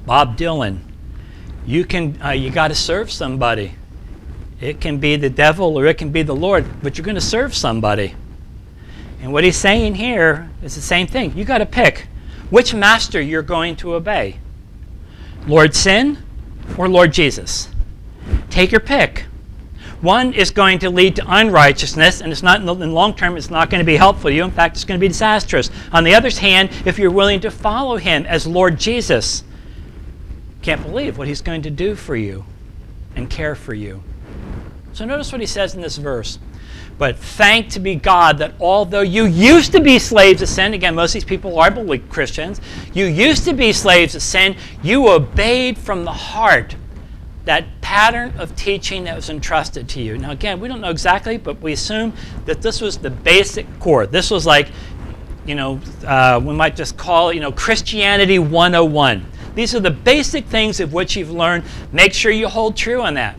Bob 0.05 0.37
Dylan 0.37 0.81
you 1.67 1.83
can 1.83 2.19
uh, 2.23 2.29
you 2.29 2.49
got 2.49 2.69
to 2.69 2.75
serve 2.75 3.11
somebody. 3.11 3.73
It 4.59 4.81
can 4.81 4.97
be 4.97 5.17
the 5.17 5.29
devil 5.29 5.77
or 5.77 5.85
it 5.85 5.97
can 5.97 6.09
be 6.09 6.23
the 6.23 6.35
Lord, 6.35 6.65
but 6.81 6.97
you're 6.97 7.05
going 7.05 7.15
to 7.15 7.21
serve 7.21 7.53
somebody. 7.53 8.15
And 9.21 9.33
what 9.33 9.43
he's 9.43 9.57
saying 9.57 9.95
here 9.95 10.49
is 10.63 10.73
the 10.73 10.81
same 10.81 11.05
thing. 11.05 11.37
You 11.37 11.43
got 11.43 11.57
to 11.59 11.65
pick 11.65 12.07
which 12.49 12.73
master 12.73 13.21
you're 13.21 13.43
going 13.43 13.75
to 13.77 13.93
obey. 13.93 14.39
Lord 15.45 15.75
sin 15.75 16.17
or 16.77 16.87
Lord 16.87 17.11
Jesus. 17.11 17.69
Take 18.49 18.71
your 18.71 18.79
pick. 18.79 19.25
One 20.01 20.33
is 20.33 20.51
going 20.51 20.79
to 20.79 20.89
lead 20.89 21.15
to 21.15 21.23
unrighteousness, 21.25 22.21
and 22.21 22.31
it's 22.31 22.43
not 22.43 22.59
in 22.59 22.65
the 22.65 22.73
long 22.73 23.15
term. 23.15 23.35
It's 23.35 23.49
not 23.49 23.69
going 23.69 23.79
to 23.79 23.85
be 23.85 23.97
helpful 23.97 24.29
to 24.29 24.35
you. 24.35 24.43
In 24.43 24.51
fact, 24.51 24.75
it's 24.75 24.85
going 24.85 24.99
to 24.99 25.03
be 25.03 25.07
disastrous. 25.07 25.71
On 25.91 26.03
the 26.03 26.13
other 26.13 26.29
hand, 26.29 26.69
if 26.85 26.99
you're 26.99 27.11
willing 27.11 27.39
to 27.39 27.51
follow 27.51 27.97
Him 27.97 28.25
as 28.25 28.45
Lord 28.45 28.79
Jesus, 28.79 29.43
can't 30.67 30.83
believe 30.83 31.17
what 31.17 31.29
he's 31.29 31.39
going 31.39 31.61
to 31.61 31.69
do 31.69 31.95
for 31.95 32.13
you 32.13 32.43
and 33.15 33.29
care 33.29 33.55
for 33.55 33.73
you. 33.73 34.03
So 34.91 35.05
notice 35.05 35.31
what 35.31 35.39
he 35.39 35.47
says 35.47 35.75
in 35.75 35.81
this 35.81 35.95
verse. 35.95 36.39
But 36.97 37.17
thank 37.17 37.69
to 37.69 37.79
be 37.79 37.95
God 37.95 38.39
that 38.39 38.53
although 38.59 38.99
you 38.99 39.27
used 39.27 39.71
to 39.71 39.79
be 39.79 39.97
slaves 39.97 40.41
of 40.41 40.49
sin, 40.49 40.73
again, 40.73 40.93
most 40.93 41.11
of 41.11 41.13
these 41.13 41.23
people 41.23 41.57
are 41.57 41.71
believe 41.71 42.09
Christians, 42.09 42.59
you 42.93 43.05
used 43.05 43.45
to 43.45 43.53
be 43.53 43.71
slaves 43.71 44.13
of 44.13 44.21
sin, 44.21 44.57
you 44.83 45.07
obeyed 45.07 45.77
from 45.77 46.03
the 46.03 46.11
heart 46.11 46.75
that 47.47 47.65
pattern 47.81 48.33
of 48.37 48.55
teaching 48.55 49.03
that 49.05 49.15
was 49.15 49.29
entrusted 49.29 49.89
to 49.89 50.01
you. 50.01 50.17
Now, 50.17 50.31
again, 50.31 50.59
we 50.59 50.67
don't 50.67 50.81
know 50.81 50.89
exactly, 50.89 51.37
but 51.37 51.59
we 51.61 51.73
assume 51.73 52.13
that 52.45 52.61
this 52.61 52.79
was 52.79 52.97
the 52.97 53.09
basic 53.09 53.65
core. 53.79 54.05
This 54.05 54.29
was 54.29 54.45
like, 54.45 54.69
you 55.45 55.55
know, 55.55 55.79
uh, 56.05 56.39
we 56.43 56.53
might 56.53 56.75
just 56.75 56.97
call 56.97 57.29
it, 57.29 57.35
you 57.35 57.41
know, 57.41 57.51
Christianity 57.51 58.37
101. 58.37 59.25
These 59.55 59.73
are 59.73 59.79
the 59.79 59.91
basic 59.91 60.45
things 60.45 60.79
of 60.79 60.93
which 60.93 61.15
you've 61.15 61.31
learned. 61.31 61.63
Make 61.91 62.13
sure 62.13 62.31
you 62.31 62.47
hold 62.47 62.77
true 62.77 63.01
on 63.01 63.15
that. 63.15 63.37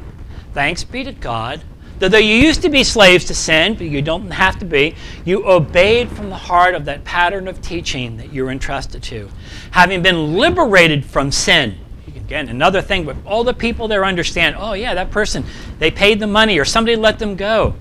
Thanks 0.53 0.83
be 0.83 1.05
to 1.05 1.13
God 1.13 1.63
that 1.99 2.11
though 2.11 2.19
you 2.19 2.35
used 2.35 2.63
to 2.63 2.69
be 2.69 2.85
slaves 2.85 3.25
to 3.27 3.35
sin, 3.35 3.75
but 3.75 3.87
you 3.87 4.03
don't 4.03 4.31
have 4.31 4.59
to 4.61 4.65
be, 4.65 4.95
you 5.25 5.47
obeyed 5.47 6.09
from 6.09 6.31
the 6.31 6.37
heart 6.37 6.75
of 6.75 6.85
that 6.85 7.05
pattern 7.05 7.49
of 7.49 7.61
teaching 7.61 8.17
that 8.17 8.33
you 8.33 8.45
were 8.45 8.51
entrusted 8.51 9.03
to. 9.03 9.29
Having 9.73 10.03
been 10.03 10.37
liberated 10.37 11.05
from 11.05 11.33
sin, 11.33 11.77
again, 12.19 12.49
another 12.49 12.83
thing, 12.83 13.05
but 13.05 13.17
all 13.25 13.45
the 13.45 13.55
people 13.55 13.89
there 13.89 14.05
understand, 14.05 14.57
oh, 14.59 14.75
yeah, 14.75 14.95
that 14.95 15.11
person, 15.11 15.45
they 15.79 15.91
paid 15.91 16.21
the 16.21 16.27
money 16.27 16.59
or 16.59 16.65
somebody 16.65 16.97
let 16.97 17.19
them 17.19 17.37
go. 17.37 17.75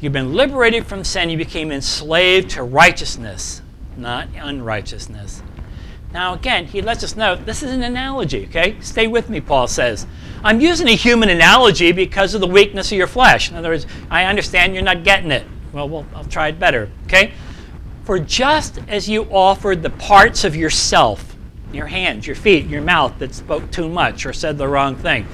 You've 0.00 0.12
been 0.12 0.34
liberated 0.34 0.86
from 0.86 1.04
sin, 1.04 1.30
you 1.30 1.38
became 1.38 1.72
enslaved 1.72 2.50
to 2.50 2.62
righteousness, 2.62 3.62
not 3.96 4.28
unrighteousness. 4.34 5.42
Now, 6.12 6.34
again, 6.34 6.66
he 6.66 6.82
lets 6.82 7.02
us 7.02 7.16
know 7.16 7.36
this 7.36 7.62
is 7.62 7.72
an 7.72 7.82
analogy, 7.82 8.46
okay? 8.46 8.76
Stay 8.80 9.06
with 9.06 9.28
me, 9.28 9.40
Paul 9.40 9.68
says. 9.68 10.06
I'm 10.42 10.60
using 10.60 10.88
a 10.88 10.94
human 10.94 11.28
analogy 11.28 11.92
because 11.92 12.34
of 12.34 12.40
the 12.40 12.46
weakness 12.46 12.92
of 12.92 12.98
your 12.98 13.06
flesh. 13.06 13.50
In 13.50 13.56
other 13.56 13.70
words, 13.70 13.86
I 14.10 14.24
understand 14.24 14.74
you're 14.74 14.82
not 14.82 15.04
getting 15.04 15.30
it. 15.30 15.44
Well, 15.72 15.88
well 15.88 16.06
I'll 16.14 16.24
try 16.24 16.48
it 16.48 16.58
better, 16.58 16.90
okay? 17.04 17.32
For 18.04 18.18
just 18.18 18.78
as 18.88 19.08
you 19.08 19.24
offered 19.24 19.82
the 19.82 19.90
parts 19.90 20.44
of 20.44 20.54
yourself, 20.54 21.35
your 21.76 21.86
hands, 21.86 22.26
your 22.26 22.36
feet, 22.36 22.66
your 22.66 22.82
mouth 22.82 23.18
that 23.18 23.34
spoke 23.34 23.70
too 23.70 23.88
much 23.88 24.26
or 24.26 24.32
said 24.32 24.58
the 24.58 24.66
wrong 24.66 24.96
thing, 24.96 25.26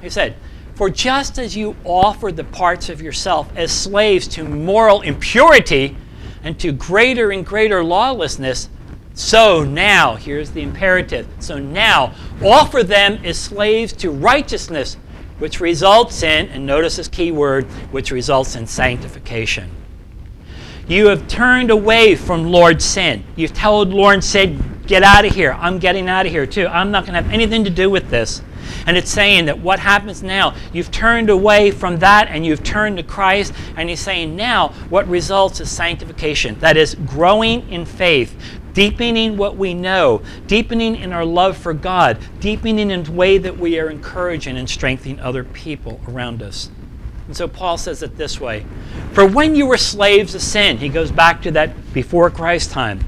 he 0.00 0.10
said, 0.10 0.34
For 0.74 0.90
just 0.90 1.38
as 1.38 1.56
you 1.56 1.76
offered 1.84 2.36
the 2.36 2.44
parts 2.44 2.88
of 2.88 3.00
yourself 3.00 3.50
as 3.54 3.70
slaves 3.70 4.26
to 4.28 4.44
moral 4.44 5.02
impurity 5.02 5.96
and 6.42 6.58
to 6.60 6.72
greater 6.72 7.30
and 7.30 7.46
greater 7.46 7.84
lawlessness, 7.84 8.68
so 9.14 9.62
now, 9.62 10.16
here's 10.16 10.50
the 10.50 10.62
imperative. 10.62 11.26
So 11.38 11.58
now, 11.58 12.14
offer 12.42 12.82
them 12.82 13.20
as 13.24 13.38
slaves 13.38 13.92
to 13.94 14.10
righteousness, 14.10 14.96
which 15.38 15.60
results 15.60 16.22
in, 16.22 16.48
and 16.48 16.64
notice 16.64 16.96
this 16.96 17.08
key 17.08 17.30
word, 17.30 17.66
which 17.90 18.10
results 18.10 18.56
in 18.56 18.66
sanctification. 18.66 19.70
You 20.88 21.08
have 21.08 21.28
turned 21.28 21.70
away 21.70 22.16
from 22.16 22.50
Lord's 22.50 22.84
sin. 22.84 23.24
You've 23.36 23.54
told 23.54 23.90
Lord 23.90 24.24
sin, 24.24 24.71
get 24.86 25.02
out 25.02 25.24
of 25.24 25.34
here. 25.34 25.52
I'm 25.52 25.78
getting 25.78 26.08
out 26.08 26.26
of 26.26 26.32
here 26.32 26.46
too. 26.46 26.66
I'm 26.66 26.90
not 26.90 27.04
going 27.04 27.14
to 27.14 27.22
have 27.22 27.32
anything 27.32 27.64
to 27.64 27.70
do 27.70 27.90
with 27.90 28.10
this. 28.10 28.42
And 28.86 28.96
it's 28.96 29.10
saying 29.10 29.46
that 29.46 29.58
what 29.58 29.78
happens 29.78 30.22
now, 30.22 30.54
you've 30.72 30.90
turned 30.90 31.30
away 31.30 31.70
from 31.70 31.98
that 31.98 32.28
and 32.28 32.44
you've 32.44 32.62
turned 32.62 32.96
to 32.96 33.02
Christ. 33.02 33.52
And 33.76 33.88
he's 33.88 34.00
saying 34.00 34.36
now 34.36 34.68
what 34.88 35.06
results 35.08 35.60
is 35.60 35.70
sanctification. 35.70 36.58
That 36.60 36.76
is 36.76 36.94
growing 37.06 37.68
in 37.70 37.84
faith, 37.84 38.36
deepening 38.72 39.36
what 39.36 39.56
we 39.56 39.74
know, 39.74 40.22
deepening 40.46 40.96
in 40.96 41.12
our 41.12 41.24
love 41.24 41.56
for 41.56 41.74
God, 41.74 42.18
deepening 42.40 42.90
in 42.90 43.04
the 43.04 43.12
way 43.12 43.38
that 43.38 43.56
we 43.56 43.78
are 43.78 43.90
encouraging 43.90 44.56
and 44.56 44.68
strengthening 44.68 45.20
other 45.20 45.44
people 45.44 46.00
around 46.08 46.42
us. 46.42 46.70
And 47.26 47.36
so 47.36 47.46
Paul 47.46 47.78
says 47.78 48.02
it 48.02 48.16
this 48.16 48.40
way 48.40 48.66
For 49.12 49.26
when 49.26 49.54
you 49.54 49.66
were 49.66 49.78
slaves 49.78 50.34
of 50.34 50.42
sin, 50.42 50.78
he 50.78 50.88
goes 50.88 51.12
back 51.12 51.42
to 51.42 51.50
that 51.52 51.92
before 51.92 52.30
Christ 52.30 52.70
time. 52.70 53.00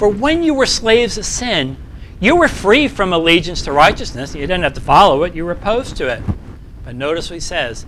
For 0.00 0.08
when 0.08 0.42
you 0.42 0.54
were 0.54 0.64
slaves 0.64 1.18
of 1.18 1.26
sin, 1.26 1.76
you 2.20 2.34
were 2.34 2.48
free 2.48 2.88
from 2.88 3.12
allegiance 3.12 3.60
to 3.64 3.72
righteousness. 3.72 4.34
You 4.34 4.40
didn't 4.40 4.62
have 4.62 4.72
to 4.72 4.80
follow 4.80 5.24
it, 5.24 5.34
you 5.34 5.44
were 5.44 5.52
opposed 5.52 5.98
to 5.98 6.08
it. 6.08 6.22
But 6.86 6.94
notice 6.94 7.28
what 7.28 7.34
he 7.34 7.40
says. 7.40 7.84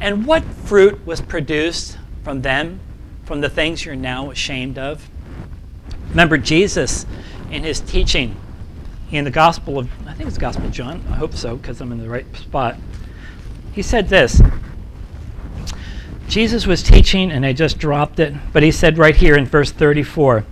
And 0.00 0.24
what 0.24 0.44
fruit 0.44 1.04
was 1.04 1.20
produced 1.20 1.98
from 2.22 2.42
them, 2.42 2.78
from 3.24 3.40
the 3.40 3.48
things 3.48 3.84
you're 3.84 3.96
now 3.96 4.30
ashamed 4.30 4.78
of? 4.78 5.10
Remember 6.10 6.38
Jesus 6.38 7.06
in 7.50 7.64
his 7.64 7.80
teaching 7.80 8.36
in 9.10 9.24
the 9.24 9.30
Gospel 9.32 9.80
of, 9.80 9.88
I 10.06 10.12
think 10.12 10.28
it's 10.28 10.38
Gospel 10.38 10.66
of 10.66 10.70
John. 10.70 11.04
I 11.10 11.16
hope 11.16 11.34
so 11.34 11.56
because 11.56 11.80
I'm 11.80 11.90
in 11.90 11.98
the 11.98 12.08
right 12.08 12.36
spot. 12.36 12.76
He 13.72 13.82
said 13.82 14.08
this. 14.08 14.40
Jesus 16.28 16.68
was 16.68 16.84
teaching 16.84 17.32
and 17.32 17.44
I 17.44 17.52
just 17.52 17.78
dropped 17.78 18.20
it, 18.20 18.32
but 18.52 18.62
he 18.62 18.70
said 18.70 18.96
right 18.96 19.16
here 19.16 19.36
in 19.36 19.44
verse 19.44 19.72
34 19.72 20.44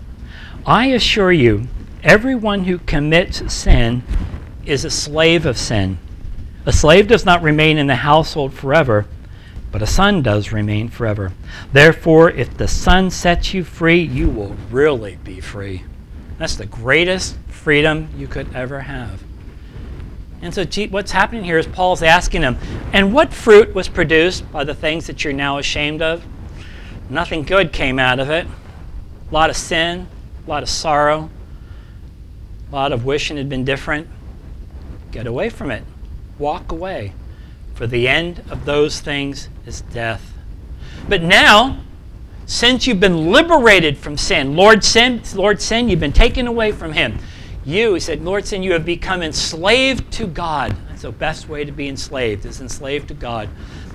I 0.67 0.87
assure 0.87 1.33
you, 1.33 1.69
everyone 2.03 2.65
who 2.65 2.79
commits 2.79 3.53
sin 3.53 4.03
is 4.65 4.85
a 4.85 4.91
slave 4.91 5.47
of 5.47 5.57
sin. 5.57 5.99
A 6.67 6.73
slave 6.73 7.07
does 7.07 7.25
not 7.25 7.43
remain 7.43 7.79
in 7.79 7.87
the 7.87 7.95
household 7.95 8.53
forever 8.53 9.07
but 9.77 9.83
a 9.83 9.87
son 9.87 10.23
does 10.23 10.53
remain 10.53 10.89
forever. 10.89 11.33
Therefore, 11.71 12.31
if 12.31 12.57
the 12.57 12.67
son 12.67 13.11
sets 13.11 13.53
you 13.53 13.63
free, 13.63 14.01
you 14.01 14.31
will 14.31 14.57
really 14.71 15.19
be 15.23 15.39
free. 15.39 15.85
That's 16.39 16.57
the 16.57 16.65
greatest 16.65 17.37
freedom 17.49 18.09
you 18.17 18.27
could 18.27 18.55
ever 18.55 18.81
have. 18.81 19.23
And 20.41 20.55
so, 20.55 20.65
what's 20.87 21.13
happening 21.13 21.45
here 21.45 21.59
is 21.59 21.67
Paul's 21.67 22.03
asking 22.03 22.41
him, 22.41 22.57
and 22.95 23.13
what 23.13 23.35
fruit 23.35 23.75
was 23.75 23.87
produced 23.87 24.51
by 24.51 24.65
the 24.65 24.75
things 24.75 25.07
that 25.09 25.25
you're 25.25 25.35
now 25.35 25.59
ashamed 25.59 26.01
of? 26.01 26.25
Nothing 27.11 27.43
good 27.43 27.71
came 27.71 27.99
out 27.99 28.19
of 28.19 28.31
it. 28.31 28.47
A 29.31 29.35
lot 29.35 29.51
of 29.51 29.59
sin, 29.59 30.07
a 30.47 30.51
lot 30.51 30.63
of 30.63 30.69
sorrow, 30.69 31.31
a 32.71 32.75
lot 32.75 32.93
of 32.93 33.05
wishing 33.05 33.37
had 33.37 33.49
been 33.49 33.65
different. 33.65 34.09
Get 35.11 35.27
away 35.27 35.51
from 35.51 35.71
it. 35.71 35.83
Walk 36.39 36.73
away. 36.73 37.13
For 37.75 37.87
the 37.87 38.09
end 38.09 38.43
of 38.51 38.65
those 38.65 39.01
things 39.01 39.49
is 39.67 39.81
death. 39.83 40.33
But 41.09 41.23
now 41.23 41.81
since 42.47 42.87
you've 42.87 43.01
been 43.01 43.33
liberated 43.33 43.99
from 43.99 44.17
sin, 44.17 44.55
Lord 44.55 44.85
sin, 44.85 45.21
Lord 45.35 45.61
sin, 45.61 45.89
you've 45.89 45.99
been 45.99 46.13
taken 46.13 46.47
away 46.47 46.71
from 46.71 46.93
him. 46.93 47.19
You, 47.65 47.95
he 47.95 48.01
said, 48.01 48.23
Lord 48.23 48.47
sin, 48.47 48.63
you 48.63 48.73
have 48.75 48.85
become 48.85 49.21
enslaved 49.21 50.13
to 50.13 50.29
God. 50.29 50.77
That's 50.89 51.03
the 51.03 51.11
best 51.11 51.49
way 51.49 51.65
to 51.65 51.73
be 51.73 51.89
enslaved, 51.89 52.47
is 52.47 52.61
enslaved 52.61 53.09
to 53.09 53.15
God. 53.15 53.49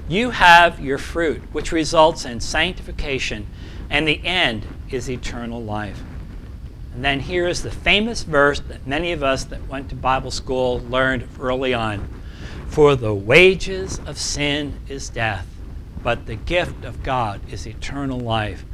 You 0.09 0.31
have 0.31 0.81
your 0.81 0.97
fruit, 0.97 1.41
which 1.53 1.71
results 1.71 2.25
in 2.25 2.41
sanctification, 2.41 3.47
and 3.89 4.05
the 4.05 4.21
end 4.25 4.67
is 4.89 5.09
eternal 5.09 5.63
life. 5.63 6.03
And 6.93 7.05
then 7.05 7.21
here 7.21 7.47
is 7.47 7.63
the 7.63 7.71
famous 7.71 8.23
verse 8.23 8.59
that 8.59 8.85
many 8.85 9.11
of 9.11 9.23
us 9.23 9.45
that 9.45 9.67
went 9.67 9.89
to 9.89 9.95
Bible 9.95 10.31
school 10.31 10.79
learned 10.89 11.27
early 11.39 11.73
on 11.73 12.07
For 12.67 12.95
the 12.95 13.13
wages 13.13 13.99
of 14.05 14.17
sin 14.17 14.79
is 14.87 15.09
death, 15.09 15.47
but 16.03 16.25
the 16.25 16.35
gift 16.35 16.85
of 16.85 17.03
God 17.03 17.41
is 17.51 17.65
eternal 17.65 18.19
life 18.19 18.65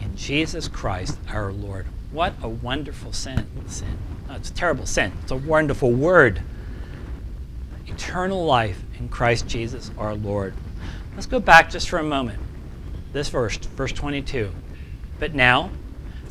in 0.00 0.16
Jesus 0.16 0.68
Christ 0.68 1.18
our 1.28 1.52
Lord. 1.52 1.86
What 2.10 2.34
a 2.42 2.48
wonderful 2.48 3.12
sin. 3.12 3.46
sin. 3.68 3.96
No, 4.28 4.34
it's 4.34 4.50
a 4.50 4.54
terrible 4.54 4.86
sin. 4.86 5.12
It's 5.22 5.32
a 5.32 5.36
wonderful 5.36 5.92
word. 5.92 6.42
Eternal 7.86 8.44
life 8.44 8.82
in 8.98 9.08
Christ 9.08 9.46
Jesus 9.46 9.90
our 9.96 10.14
Lord. 10.14 10.54
Let's 11.14 11.26
go 11.26 11.40
back 11.40 11.70
just 11.70 11.88
for 11.88 11.98
a 11.98 12.02
moment. 12.02 12.38
This 13.12 13.28
verse, 13.28 13.56
verse 13.56 13.92
22. 13.92 14.50
But 15.18 15.34
now, 15.34 15.70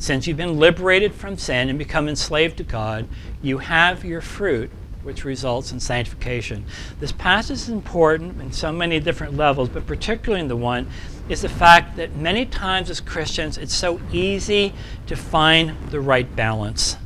since 0.02 0.26
you've 0.26 0.36
been 0.36 0.58
liberated 0.58 1.14
from 1.14 1.38
sin 1.38 1.68
and 1.68 1.78
become 1.78 2.08
enslaved 2.08 2.56
to 2.56 2.64
God, 2.64 3.06
you 3.40 3.58
have 3.58 4.04
your 4.04 4.20
fruit, 4.20 4.68
which 5.04 5.24
results 5.24 5.70
in 5.70 5.78
sanctification. 5.78 6.64
This 6.98 7.12
passage 7.12 7.58
is 7.58 7.68
important 7.68 8.42
in 8.42 8.50
so 8.50 8.72
many 8.72 8.98
different 8.98 9.36
levels, 9.36 9.68
but 9.68 9.86
particularly 9.86 10.40
in 10.40 10.48
the 10.48 10.56
one 10.56 10.88
is 11.28 11.42
the 11.42 11.48
fact 11.48 11.94
that 11.98 12.16
many 12.16 12.44
times 12.44 12.90
as 12.90 13.00
Christians, 13.00 13.56
it's 13.56 13.72
so 13.72 14.00
easy 14.10 14.74
to 15.06 15.14
find 15.14 15.76
the 15.90 16.00
right 16.00 16.34
balance. 16.34 16.96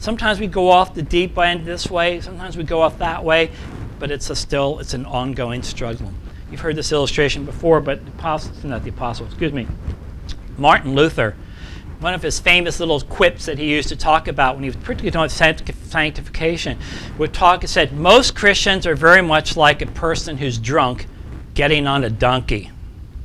Sometimes 0.00 0.40
we 0.40 0.48
go 0.48 0.68
off 0.68 0.94
the 0.94 1.02
deep 1.02 1.38
end 1.38 1.64
this 1.64 1.88
way, 1.88 2.20
sometimes 2.20 2.56
we 2.56 2.64
go 2.64 2.82
off 2.82 2.98
that 2.98 3.22
way, 3.22 3.52
but 4.00 4.10
it's 4.10 4.30
a 4.30 4.34
still 4.34 4.80
it's 4.80 4.94
an 4.94 5.06
ongoing 5.06 5.62
struggle. 5.62 6.12
You've 6.50 6.58
heard 6.58 6.74
this 6.74 6.90
illustration 6.90 7.44
before, 7.44 7.80
but 7.80 8.04
the 8.04 8.10
apostles, 8.10 8.64
not 8.64 8.82
the 8.82 8.90
apostles, 8.90 9.28
excuse 9.28 9.52
me, 9.52 9.68
Martin 10.60 10.94
Luther, 10.94 11.34
one 12.00 12.14
of 12.14 12.22
his 12.22 12.38
famous 12.38 12.78
little 12.78 13.00
quips 13.00 13.46
that 13.46 13.58
he 13.58 13.70
used 13.70 13.88
to 13.88 13.96
talk 13.96 14.28
about 14.28 14.54
when 14.54 14.62
he 14.62 14.68
was 14.68 14.76
particularly 14.76 15.10
talking 15.10 15.74
sanctification, 15.84 16.78
would 17.18 17.34
talk, 17.34 17.62
and 17.62 17.70
said, 17.70 17.92
most 17.92 18.34
Christians 18.34 18.86
are 18.86 18.94
very 18.94 19.22
much 19.22 19.56
like 19.56 19.82
a 19.82 19.86
person 19.86 20.38
who's 20.38 20.58
drunk 20.58 21.06
getting 21.54 21.86
on 21.86 22.04
a 22.04 22.10
donkey. 22.10 22.70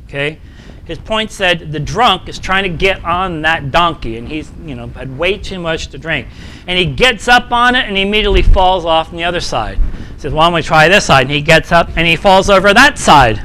Okay? 0.08 0.40
His 0.86 1.00
point 1.00 1.32
said 1.32 1.72
the 1.72 1.80
drunk 1.80 2.30
is 2.30 2.38
trying 2.38 2.64
to 2.64 2.70
get 2.70 3.04
on 3.04 3.42
that 3.42 3.72
donkey 3.72 4.18
and 4.18 4.28
he's, 4.28 4.52
you 4.64 4.76
know, 4.76 4.88
had 4.88 5.18
way 5.18 5.38
too 5.38 5.60
much 5.60 5.88
to 5.88 5.98
drink. 5.98 6.28
And 6.68 6.78
he 6.78 6.86
gets 6.86 7.28
up 7.28 7.52
on 7.52 7.76
it 7.76 7.88
and 7.88 7.98
he 7.98 8.04
immediately 8.04 8.44
falls 8.44 8.86
off 8.86 9.10
on 9.10 9.18
the 9.18 9.24
other 9.24 9.40
side. 9.40 9.80
He 10.14 10.22
says, 10.22 10.32
Why 10.32 10.46
don't 10.46 10.54
we 10.54 10.62
try 10.62 10.88
this 10.88 11.06
side? 11.06 11.24
And 11.24 11.32
he 11.32 11.42
gets 11.42 11.72
up 11.72 11.90
and 11.98 12.06
he 12.06 12.16
falls 12.16 12.52
over 12.52 12.72
that 12.72 13.00
side. 13.00 13.42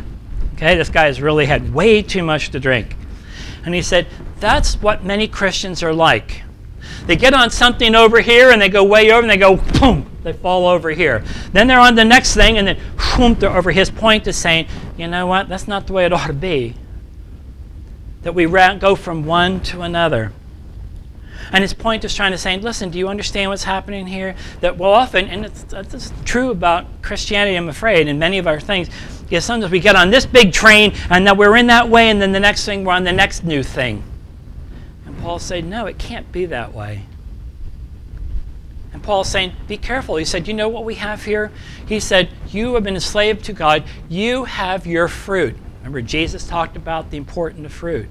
Okay, 0.54 0.76
this 0.76 0.90
guy 0.90 1.06
has 1.06 1.22
really 1.22 1.46
had 1.46 1.72
way 1.72 2.02
too 2.02 2.22
much 2.22 2.50
to 2.50 2.60
drink. 2.60 2.94
And 3.64 3.74
he 3.74 3.82
said, 3.82 4.06
That's 4.38 4.80
what 4.80 5.04
many 5.04 5.28
Christians 5.28 5.82
are 5.82 5.92
like. 5.92 6.42
They 7.06 7.16
get 7.16 7.34
on 7.34 7.50
something 7.50 7.94
over 7.94 8.20
here 8.20 8.50
and 8.50 8.60
they 8.60 8.68
go 8.68 8.84
way 8.84 9.10
over 9.10 9.20
and 9.20 9.30
they 9.30 9.36
go, 9.36 9.56
boom, 9.56 10.10
they 10.22 10.32
fall 10.32 10.66
over 10.66 10.90
here. 10.90 11.24
Then 11.52 11.66
they're 11.66 11.80
on 11.80 11.94
the 11.94 12.04
next 12.04 12.34
thing 12.34 12.58
and 12.58 12.68
then, 12.68 12.78
boom, 13.16 13.34
they're 13.34 13.54
over. 13.54 13.70
His 13.70 13.90
point 13.90 14.26
is 14.26 14.36
saying, 14.36 14.66
you 14.96 15.08
know 15.08 15.26
what? 15.26 15.48
That's 15.48 15.68
not 15.68 15.86
the 15.86 15.92
way 15.92 16.04
it 16.04 16.12
ought 16.12 16.26
to 16.26 16.32
be. 16.32 16.74
That 18.22 18.34
we 18.34 18.46
go 18.46 18.94
from 18.94 19.24
one 19.24 19.60
to 19.64 19.82
another. 19.82 20.32
And 21.52 21.62
his 21.62 21.74
point 21.74 22.04
is 22.04 22.14
trying 22.14 22.32
to 22.32 22.38
say, 22.38 22.56
listen, 22.58 22.90
do 22.90 22.98
you 22.98 23.08
understand 23.08 23.50
what's 23.50 23.64
happening 23.64 24.06
here? 24.06 24.36
That 24.60 24.76
well, 24.76 24.92
often, 24.92 25.26
and 25.26 25.44
it's, 25.44 26.12
true 26.24 26.50
about 26.50 27.02
Christianity, 27.02 27.56
I'm 27.56 27.68
afraid, 27.68 28.08
and 28.08 28.18
many 28.18 28.38
of 28.38 28.46
our 28.46 28.60
things, 28.60 28.88
is 29.30 29.44
sometimes 29.44 29.72
we 29.72 29.80
get 29.80 29.96
on 29.96 30.10
this 30.10 30.26
big 30.26 30.52
train 30.52 30.92
and 31.08 31.26
that 31.26 31.36
we're 31.36 31.56
in 31.56 31.66
that 31.66 31.88
way, 31.88 32.10
and 32.10 32.20
then 32.20 32.32
the 32.32 32.40
next 32.40 32.64
thing 32.64 32.84
we're 32.84 32.92
on 32.92 33.04
the 33.04 33.12
next 33.12 33.44
new 33.44 33.62
thing. 33.62 34.02
And 35.06 35.18
Paul 35.20 35.38
said, 35.38 35.64
no, 35.64 35.86
it 35.86 35.98
can't 35.98 36.30
be 36.30 36.46
that 36.46 36.72
way. 36.72 37.02
And 38.92 39.02
Paul's 39.02 39.28
saying, 39.28 39.52
be 39.68 39.76
careful. 39.76 40.16
He 40.16 40.24
said, 40.24 40.48
you 40.48 40.54
know 40.54 40.68
what 40.68 40.84
we 40.84 40.96
have 40.96 41.24
here? 41.24 41.52
He 41.86 42.00
said, 42.00 42.28
you 42.48 42.74
have 42.74 42.84
been 42.84 42.94
enslaved 42.94 43.44
to 43.44 43.52
God. 43.52 43.84
You 44.08 44.44
have 44.44 44.86
your 44.86 45.08
fruit. 45.08 45.56
Remember, 45.78 46.02
Jesus 46.02 46.46
talked 46.46 46.76
about 46.76 47.10
the 47.10 47.16
importance 47.16 47.64
of 47.64 47.72
fruit 47.72 48.08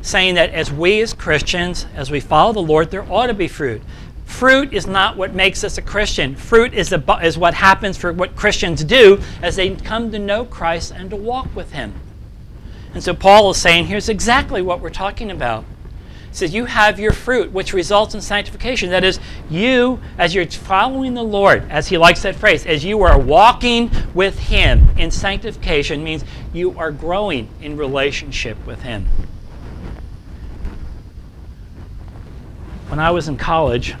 saying 0.00 0.34
that 0.34 0.50
as 0.50 0.72
we 0.72 1.00
as 1.00 1.12
Christians, 1.12 1.86
as 1.94 2.10
we 2.10 2.20
follow 2.20 2.52
the 2.52 2.60
Lord, 2.60 2.90
there 2.90 3.10
ought 3.10 3.26
to 3.26 3.34
be 3.34 3.48
fruit. 3.48 3.82
Fruit 4.24 4.72
is 4.72 4.86
not 4.86 5.16
what 5.16 5.34
makes 5.34 5.62
us 5.62 5.76
a 5.76 5.82
Christian. 5.82 6.34
Fruit 6.34 6.72
is, 6.72 6.92
is 7.22 7.38
what 7.38 7.54
happens 7.54 7.98
for 7.98 8.12
what 8.12 8.34
Christians 8.34 8.82
do 8.82 9.20
as 9.42 9.56
they 9.56 9.74
come 9.76 10.10
to 10.10 10.18
know 10.18 10.44
Christ 10.44 10.92
and 10.96 11.10
to 11.10 11.16
walk 11.16 11.54
with 11.54 11.72
Him. 11.72 11.94
And 12.94 13.02
so 13.02 13.14
Paul 13.14 13.50
is 13.50 13.58
saying 13.58 13.86
here's 13.86 14.08
exactly 14.08 14.62
what 14.62 14.80
we're 14.80 14.90
talking 14.90 15.30
about. 15.30 15.64
He 16.30 16.36
says, 16.36 16.54
You 16.54 16.64
have 16.64 16.98
your 16.98 17.12
fruit, 17.12 17.52
which 17.52 17.74
results 17.74 18.14
in 18.14 18.22
sanctification. 18.22 18.90
That 18.90 19.04
is, 19.04 19.20
you, 19.50 20.00
as 20.16 20.34
you're 20.34 20.46
following 20.46 21.12
the 21.12 21.22
Lord, 21.22 21.70
as 21.70 21.88
he 21.88 21.98
likes 21.98 22.22
that 22.22 22.34
phrase, 22.34 22.64
as 22.64 22.84
you 22.84 23.02
are 23.02 23.18
walking 23.18 23.90
with 24.14 24.38
Him 24.38 24.88
in 24.96 25.10
sanctification, 25.10 26.02
means 26.02 26.24
you 26.52 26.76
are 26.78 26.90
growing 26.90 27.48
in 27.60 27.76
relationship 27.76 28.56
with 28.66 28.80
Him. 28.80 29.08
When 32.92 33.00
I 33.00 33.10
was 33.10 33.26
in 33.26 33.38
college, 33.38 33.94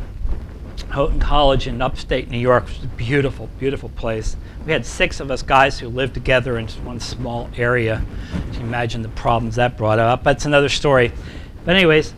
Houghton 0.90 1.18
College 1.18 1.66
in 1.66 1.80
upstate 1.80 2.28
New 2.28 2.36
York 2.36 2.66
was 2.66 2.84
a 2.84 2.88
beautiful, 2.88 3.48
beautiful 3.58 3.88
place. 3.88 4.36
We 4.66 4.72
had 4.72 4.84
six 4.84 5.18
of 5.18 5.30
us 5.30 5.40
guys 5.40 5.78
who 5.78 5.88
lived 5.88 6.12
together 6.12 6.58
in 6.58 6.68
one 6.84 7.00
small 7.00 7.48
area. 7.56 8.04
You 8.52 8.60
imagine 8.60 9.00
the 9.00 9.08
problems 9.08 9.56
that 9.56 9.78
brought 9.78 9.98
up. 9.98 10.24
That's 10.24 10.44
another 10.44 10.68
story. 10.68 11.10
But 11.64 11.76
anyways, 11.76 12.10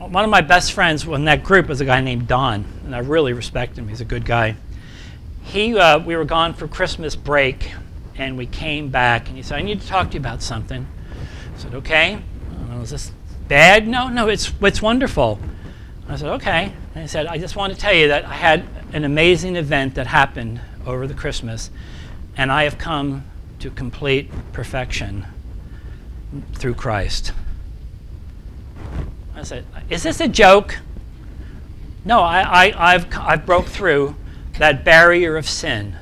one 0.00 0.24
of 0.24 0.30
my 0.30 0.40
best 0.40 0.72
friends 0.72 1.06
in 1.06 1.26
that 1.26 1.44
group 1.44 1.68
was 1.68 1.80
a 1.80 1.84
guy 1.84 2.00
named 2.00 2.26
Don, 2.26 2.64
and 2.84 2.92
I 2.92 2.98
really 2.98 3.32
respect 3.32 3.78
him. 3.78 3.86
He's 3.86 4.00
a 4.00 4.04
good 4.04 4.24
guy. 4.24 4.56
He, 5.44 5.78
uh, 5.78 6.00
we 6.00 6.16
were 6.16 6.24
gone 6.24 6.54
for 6.54 6.66
Christmas 6.66 7.14
break, 7.14 7.70
and 8.16 8.36
we 8.36 8.46
came 8.46 8.88
back, 8.88 9.28
and 9.28 9.36
he 9.36 9.44
said, 9.44 9.60
"I 9.60 9.62
need 9.62 9.80
to 9.80 9.86
talk 9.86 10.08
to 10.08 10.14
you 10.14 10.20
about 10.20 10.42
something." 10.42 10.88
I 11.54 11.60
said, 11.60 11.72
"Okay." 11.72 12.18
I 12.50 12.74
know, 12.74 12.80
is 12.80 12.90
this 12.90 13.12
bad? 13.46 13.86
No, 13.86 14.08
no, 14.08 14.26
it's 14.26 14.52
it's 14.60 14.82
wonderful. 14.82 15.38
I 16.08 16.16
said, 16.16 16.28
okay. 16.34 16.72
And 16.94 17.02
he 17.02 17.08
said, 17.08 17.26
I 17.26 17.38
just 17.38 17.56
want 17.56 17.72
to 17.72 17.78
tell 17.78 17.94
you 17.94 18.08
that 18.08 18.24
I 18.24 18.34
had 18.34 18.64
an 18.92 19.04
amazing 19.04 19.56
event 19.56 19.94
that 19.94 20.06
happened 20.06 20.60
over 20.86 21.06
the 21.06 21.14
Christmas, 21.14 21.70
and 22.36 22.52
I 22.52 22.64
have 22.64 22.78
come 22.78 23.24
to 23.60 23.70
complete 23.70 24.30
perfection 24.52 25.26
through 26.54 26.74
Christ. 26.74 27.32
I 29.34 29.42
said, 29.42 29.64
is 29.88 30.02
this 30.02 30.20
a 30.20 30.28
joke? 30.28 30.78
No, 32.04 32.20
I, 32.20 32.72
I, 32.76 32.92
have 32.92 33.08
I've 33.16 33.46
broke 33.46 33.66
through 33.66 34.14
that 34.58 34.84
barrier 34.84 35.36
of 35.36 35.48
sin, 35.48 35.96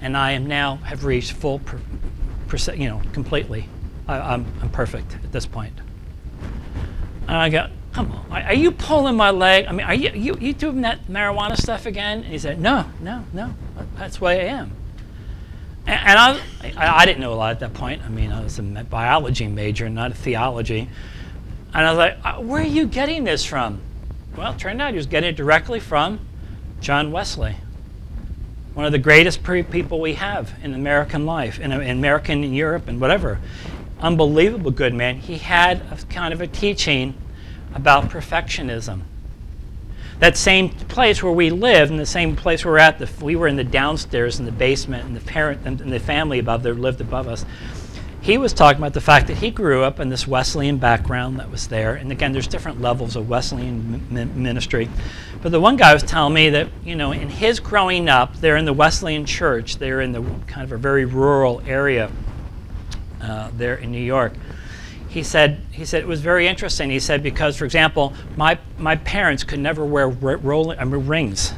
and 0.00 0.16
I 0.16 0.32
am 0.32 0.46
now 0.46 0.76
have 0.76 1.04
reached 1.04 1.32
full, 1.32 1.58
per, 1.58 1.80
per, 2.48 2.56
you 2.72 2.88
know, 2.88 3.02
completely. 3.12 3.68
I, 4.08 4.18
I'm, 4.18 4.46
I'm 4.62 4.70
perfect 4.70 5.14
at 5.22 5.32
this 5.32 5.46
point. 5.46 5.74
And 7.28 7.36
I 7.36 7.48
go, 7.50 7.68
come 7.96 8.12
on, 8.12 8.42
are 8.42 8.52
you 8.52 8.70
pulling 8.70 9.16
my 9.16 9.30
leg? 9.30 9.64
I 9.66 9.72
mean, 9.72 9.86
are 9.86 9.94
you, 9.94 10.10
you, 10.10 10.36
you 10.38 10.52
doing 10.52 10.82
that 10.82 11.06
marijuana 11.06 11.56
stuff 11.56 11.86
again? 11.86 12.18
And 12.18 12.26
he 12.26 12.36
said, 12.36 12.60
no, 12.60 12.84
no, 13.00 13.24
no, 13.32 13.54
that's 13.96 14.20
why 14.20 14.32
I 14.32 14.44
am. 14.44 14.72
And, 15.86 16.00
and 16.00 16.18
I, 16.18 17.00
I, 17.00 17.06
didn't 17.06 17.20
know 17.20 17.32
a 17.32 17.36
lot 17.36 17.52
at 17.52 17.60
that 17.60 17.72
point. 17.72 18.02
I 18.02 18.10
mean, 18.10 18.32
I 18.32 18.42
was 18.42 18.58
a 18.58 18.62
biology 18.62 19.46
major, 19.46 19.88
not 19.88 20.10
a 20.10 20.14
theology. 20.14 20.90
And 21.72 21.86
I 21.86 21.90
was 21.90 21.96
like, 21.96 22.18
uh, 22.22 22.34
where 22.34 22.60
are 22.60 22.66
you 22.66 22.86
getting 22.86 23.24
this 23.24 23.46
from? 23.46 23.80
Well, 24.36 24.52
it 24.52 24.58
turned 24.58 24.82
out 24.82 24.90
he 24.90 24.98
was 24.98 25.06
getting 25.06 25.30
it 25.30 25.36
directly 25.36 25.80
from 25.80 26.20
John 26.82 27.12
Wesley, 27.12 27.56
one 28.74 28.84
of 28.84 28.92
the 28.92 28.98
greatest 28.98 29.42
people 29.42 30.02
we 30.02 30.14
have 30.14 30.52
in 30.62 30.74
American 30.74 31.24
life, 31.24 31.58
in, 31.58 31.72
in 31.72 31.96
American 31.96 32.42
Europe 32.52 32.88
and 32.88 33.00
whatever. 33.00 33.38
Unbelievable 34.00 34.70
good 34.70 34.92
man. 34.92 35.16
He 35.16 35.38
had 35.38 35.80
a 35.90 35.96
kind 36.10 36.34
of 36.34 36.42
a 36.42 36.46
teaching 36.46 37.14
about 37.74 38.10
perfectionism. 38.10 39.02
That 40.18 40.36
same 40.36 40.70
place 40.70 41.22
where 41.22 41.32
we 41.32 41.50
lived, 41.50 41.90
in 41.90 41.98
the 41.98 42.06
same 42.06 42.36
place 42.36 42.64
where 42.64 42.72
we're 42.72 42.78
at, 42.78 42.98
the, 42.98 43.08
we 43.22 43.36
were 43.36 43.48
in 43.48 43.56
the 43.56 43.64
downstairs 43.64 44.38
in 44.38 44.46
the 44.46 44.52
basement, 44.52 45.04
and 45.04 45.14
the 45.14 45.20
parent 45.20 45.66
and, 45.66 45.78
the 45.78 46.00
family 46.00 46.38
above 46.38 46.62
there 46.62 46.74
lived 46.74 47.02
above 47.02 47.28
us. 47.28 47.44
He 48.22 48.38
was 48.38 48.52
talking 48.52 48.80
about 48.80 48.94
the 48.94 49.00
fact 49.00 49.28
that 49.28 49.36
he 49.36 49.50
grew 49.50 49.84
up 49.84 50.00
in 50.00 50.08
this 50.08 50.26
Wesleyan 50.26 50.78
background 50.78 51.38
that 51.38 51.50
was 51.50 51.68
there. 51.68 51.94
And 51.94 52.10
again, 52.10 52.32
there's 52.32 52.48
different 52.48 52.80
levels 52.80 53.14
of 53.14 53.28
Wesleyan 53.28 54.04
ministry. 54.10 54.88
But 55.42 55.52
the 55.52 55.60
one 55.60 55.76
guy 55.76 55.92
was 55.92 56.02
telling 56.02 56.34
me 56.34 56.48
that, 56.50 56.68
you 56.84 56.96
know, 56.96 57.12
in 57.12 57.28
his 57.28 57.60
growing 57.60 58.08
up, 58.08 58.34
they're 58.36 58.56
in 58.56 58.64
the 58.64 58.72
Wesleyan 58.72 59.26
church, 59.26 59.76
they're 59.76 60.00
in 60.00 60.10
the 60.10 60.22
kind 60.48 60.64
of 60.64 60.72
a 60.72 60.76
very 60.76 61.04
rural 61.04 61.62
area 61.66 62.10
uh, 63.22 63.50
there 63.54 63.76
in 63.76 63.92
New 63.92 64.02
York 64.02 64.32
he 65.16 65.22
said, 65.22 65.62
he 65.72 65.86
said 65.86 66.02
it 66.02 66.06
was 66.06 66.20
very 66.20 66.46
interesting. 66.46 66.90
He 66.90 67.00
said 67.00 67.22
because, 67.22 67.56
for 67.56 67.64
example, 67.64 68.12
my, 68.36 68.58
my 68.76 68.96
parents 68.96 69.44
could 69.44 69.60
never 69.60 69.82
wear 69.82 70.10
rolling, 70.10 70.78
I 70.78 70.84
mean, 70.84 71.06
rings. 71.06 71.54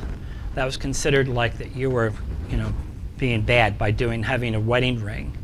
That 0.55 0.65
was 0.65 0.77
considered 0.77 1.27
like 1.27 1.59
that 1.59 1.75
you 1.75 1.91
were, 1.91 2.13
you 2.49 2.57
know, 2.57 2.73
being 3.17 3.43
bad 3.43 3.77
by 3.77 3.91
doing 3.91 4.23
having 4.23 4.55
a 4.55 4.61
wedding 4.61 5.03
ring. 5.03 5.37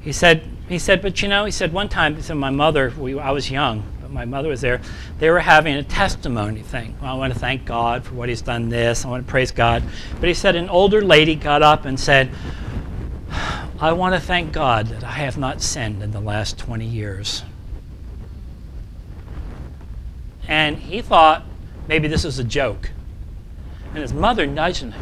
He 0.00 0.12
said, 0.12 0.48
he 0.66 0.78
said, 0.78 1.02
but 1.02 1.20
you 1.20 1.28
know, 1.28 1.44
he 1.44 1.50
said 1.50 1.74
one 1.74 1.90
time, 1.90 2.16
he 2.16 2.22
said 2.22 2.38
my 2.38 2.48
mother, 2.48 2.90
we, 2.96 3.18
I 3.18 3.32
was 3.32 3.50
young, 3.50 3.84
but 4.00 4.10
my 4.10 4.24
mother 4.24 4.48
was 4.48 4.62
there. 4.62 4.80
They 5.18 5.28
were 5.28 5.40
having 5.40 5.76
a 5.76 5.82
testimony 5.82 6.62
thing. 6.62 6.96
Well, 7.02 7.14
I 7.14 7.18
want 7.18 7.34
to 7.34 7.38
thank 7.38 7.66
God 7.66 8.02
for 8.02 8.14
what 8.14 8.30
He's 8.30 8.40
done. 8.40 8.70
This, 8.70 9.04
I 9.04 9.10
want 9.10 9.26
to 9.26 9.30
praise 9.30 9.50
God. 9.50 9.82
But 10.20 10.28
he 10.30 10.34
said 10.34 10.56
an 10.56 10.70
older 10.70 11.02
lady 11.02 11.34
got 11.34 11.60
up 11.60 11.84
and 11.84 12.00
said, 12.00 12.30
I 13.82 13.90
want 13.94 14.14
to 14.14 14.20
thank 14.20 14.52
God 14.52 14.86
that 14.86 15.02
I 15.02 15.10
have 15.10 15.36
not 15.36 15.60
sinned 15.60 16.04
in 16.04 16.12
the 16.12 16.20
last 16.20 16.56
20 16.56 16.86
years. 16.86 17.42
And 20.46 20.78
he 20.78 21.02
thought 21.02 21.44
maybe 21.88 22.06
this 22.06 22.22
was 22.22 22.38
a 22.38 22.44
joke. 22.44 22.90
And 23.88 23.98
his 23.98 24.12
mother 24.12 24.46
nudged 24.46 24.82
him. 24.82 24.94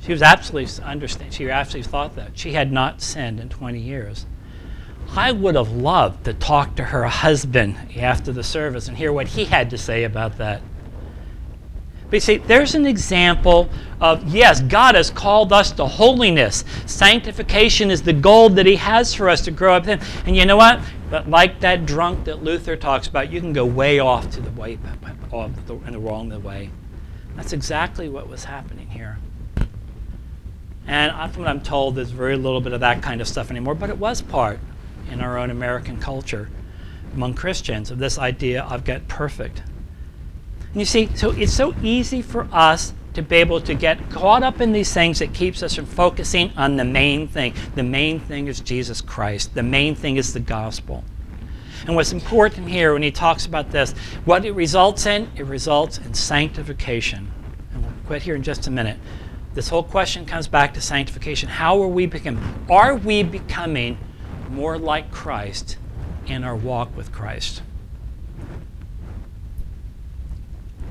She 0.00 0.12
was 0.12 0.22
absolutely 0.22 0.84
understand. 0.84 1.34
She 1.34 1.50
absolutely 1.50 1.90
thought 1.90 2.14
that 2.14 2.38
she 2.38 2.52
had 2.52 2.70
not 2.70 3.02
sinned 3.02 3.40
in 3.40 3.48
20 3.48 3.80
years. 3.80 4.24
I 5.16 5.32
would 5.32 5.56
have 5.56 5.72
loved 5.72 6.26
to 6.26 6.32
talk 6.32 6.76
to 6.76 6.84
her 6.84 7.06
husband 7.06 7.76
after 7.98 8.30
the 8.30 8.44
service 8.44 8.86
and 8.86 8.96
hear 8.96 9.12
what 9.12 9.26
he 9.26 9.46
had 9.46 9.68
to 9.70 9.78
say 9.78 10.04
about 10.04 10.38
that. 10.38 10.62
But 12.10 12.22
see, 12.22 12.38
there's 12.38 12.74
an 12.74 12.86
example 12.86 13.68
of 14.00 14.26
yes, 14.32 14.60
God 14.62 14.94
has 14.94 15.10
called 15.10 15.52
us 15.52 15.72
to 15.72 15.86
holiness. 15.86 16.64
Sanctification 16.86 17.90
is 17.90 18.02
the 18.02 18.12
goal 18.12 18.48
that 18.50 18.66
He 18.66 18.76
has 18.76 19.14
for 19.14 19.28
us 19.28 19.42
to 19.42 19.50
grow 19.50 19.74
up 19.74 19.88
in. 19.88 20.00
And 20.24 20.36
you 20.36 20.46
know 20.46 20.56
what? 20.56 20.80
But 21.10 21.28
like 21.28 21.60
that 21.60 21.86
drunk 21.86 22.24
that 22.24 22.42
Luther 22.42 22.76
talks 22.76 23.06
about, 23.08 23.30
you 23.30 23.40
can 23.40 23.52
go 23.52 23.64
way 23.64 23.98
off 23.98 24.30
to 24.32 24.40
the 24.40 24.50
way, 24.50 24.78
off 25.32 25.50
the, 25.66 25.74
in 25.74 25.92
the 25.92 25.98
wrong 25.98 26.42
way. 26.42 26.70
That's 27.36 27.52
exactly 27.52 28.08
what 28.08 28.28
was 28.28 28.44
happening 28.44 28.88
here. 28.88 29.18
And 30.86 31.12
from 31.32 31.42
what 31.42 31.50
I'm 31.50 31.60
told, 31.60 31.94
there's 31.94 32.10
very 32.10 32.36
little 32.36 32.62
bit 32.62 32.72
of 32.72 32.80
that 32.80 33.02
kind 33.02 33.20
of 33.20 33.28
stuff 33.28 33.50
anymore, 33.50 33.74
but 33.74 33.90
it 33.90 33.98
was 33.98 34.22
part 34.22 34.58
in 35.10 35.20
our 35.20 35.38
own 35.38 35.50
American 35.50 36.00
culture 36.00 36.48
among 37.14 37.34
Christians 37.34 37.90
of 37.90 37.98
this 37.98 38.18
idea 38.18 38.62
of 38.64 38.84
get 38.84 39.06
perfect. 39.08 39.62
And 40.72 40.80
you 40.80 40.84
see, 40.84 41.08
so 41.14 41.30
it's 41.30 41.52
so 41.52 41.74
easy 41.82 42.22
for 42.22 42.48
us 42.52 42.92
to 43.14 43.22
be 43.22 43.36
able 43.36 43.60
to 43.60 43.74
get 43.74 44.10
caught 44.10 44.42
up 44.42 44.60
in 44.60 44.72
these 44.72 44.92
things 44.92 45.18
that 45.18 45.34
keeps 45.34 45.62
us 45.62 45.74
from 45.74 45.86
focusing 45.86 46.52
on 46.56 46.76
the 46.76 46.84
main 46.84 47.26
thing. 47.26 47.54
The 47.74 47.82
main 47.82 48.20
thing 48.20 48.46
is 48.46 48.60
Jesus 48.60 49.00
Christ. 49.00 49.54
The 49.54 49.62
main 49.62 49.94
thing 49.94 50.16
is 50.16 50.32
the 50.32 50.40
gospel. 50.40 51.02
And 51.86 51.96
what's 51.96 52.12
important 52.12 52.68
here 52.68 52.92
when 52.92 53.02
he 53.02 53.10
talks 53.10 53.46
about 53.46 53.70
this, 53.70 53.92
what 54.24 54.44
it 54.44 54.52
results 54.52 55.06
in, 55.06 55.30
it 55.36 55.46
results 55.46 55.98
in 55.98 56.14
sanctification. 56.14 57.32
And 57.72 57.82
we'll 57.82 57.92
quit 58.06 58.22
here 58.22 58.34
in 58.34 58.42
just 58.42 58.66
a 58.66 58.70
minute. 58.70 58.98
This 59.54 59.68
whole 59.68 59.82
question 59.82 60.26
comes 60.26 60.46
back 60.46 60.74
to 60.74 60.80
sanctification. 60.80 61.48
How 61.48 61.82
are 61.82 61.88
we 61.88 62.06
becoming? 62.06 62.42
Are 62.68 62.94
we 62.94 63.22
becoming 63.22 63.98
more 64.50 64.78
like 64.78 65.10
Christ 65.10 65.78
in 66.26 66.44
our 66.44 66.54
walk 66.54 66.96
with 66.96 67.10
Christ? 67.10 67.62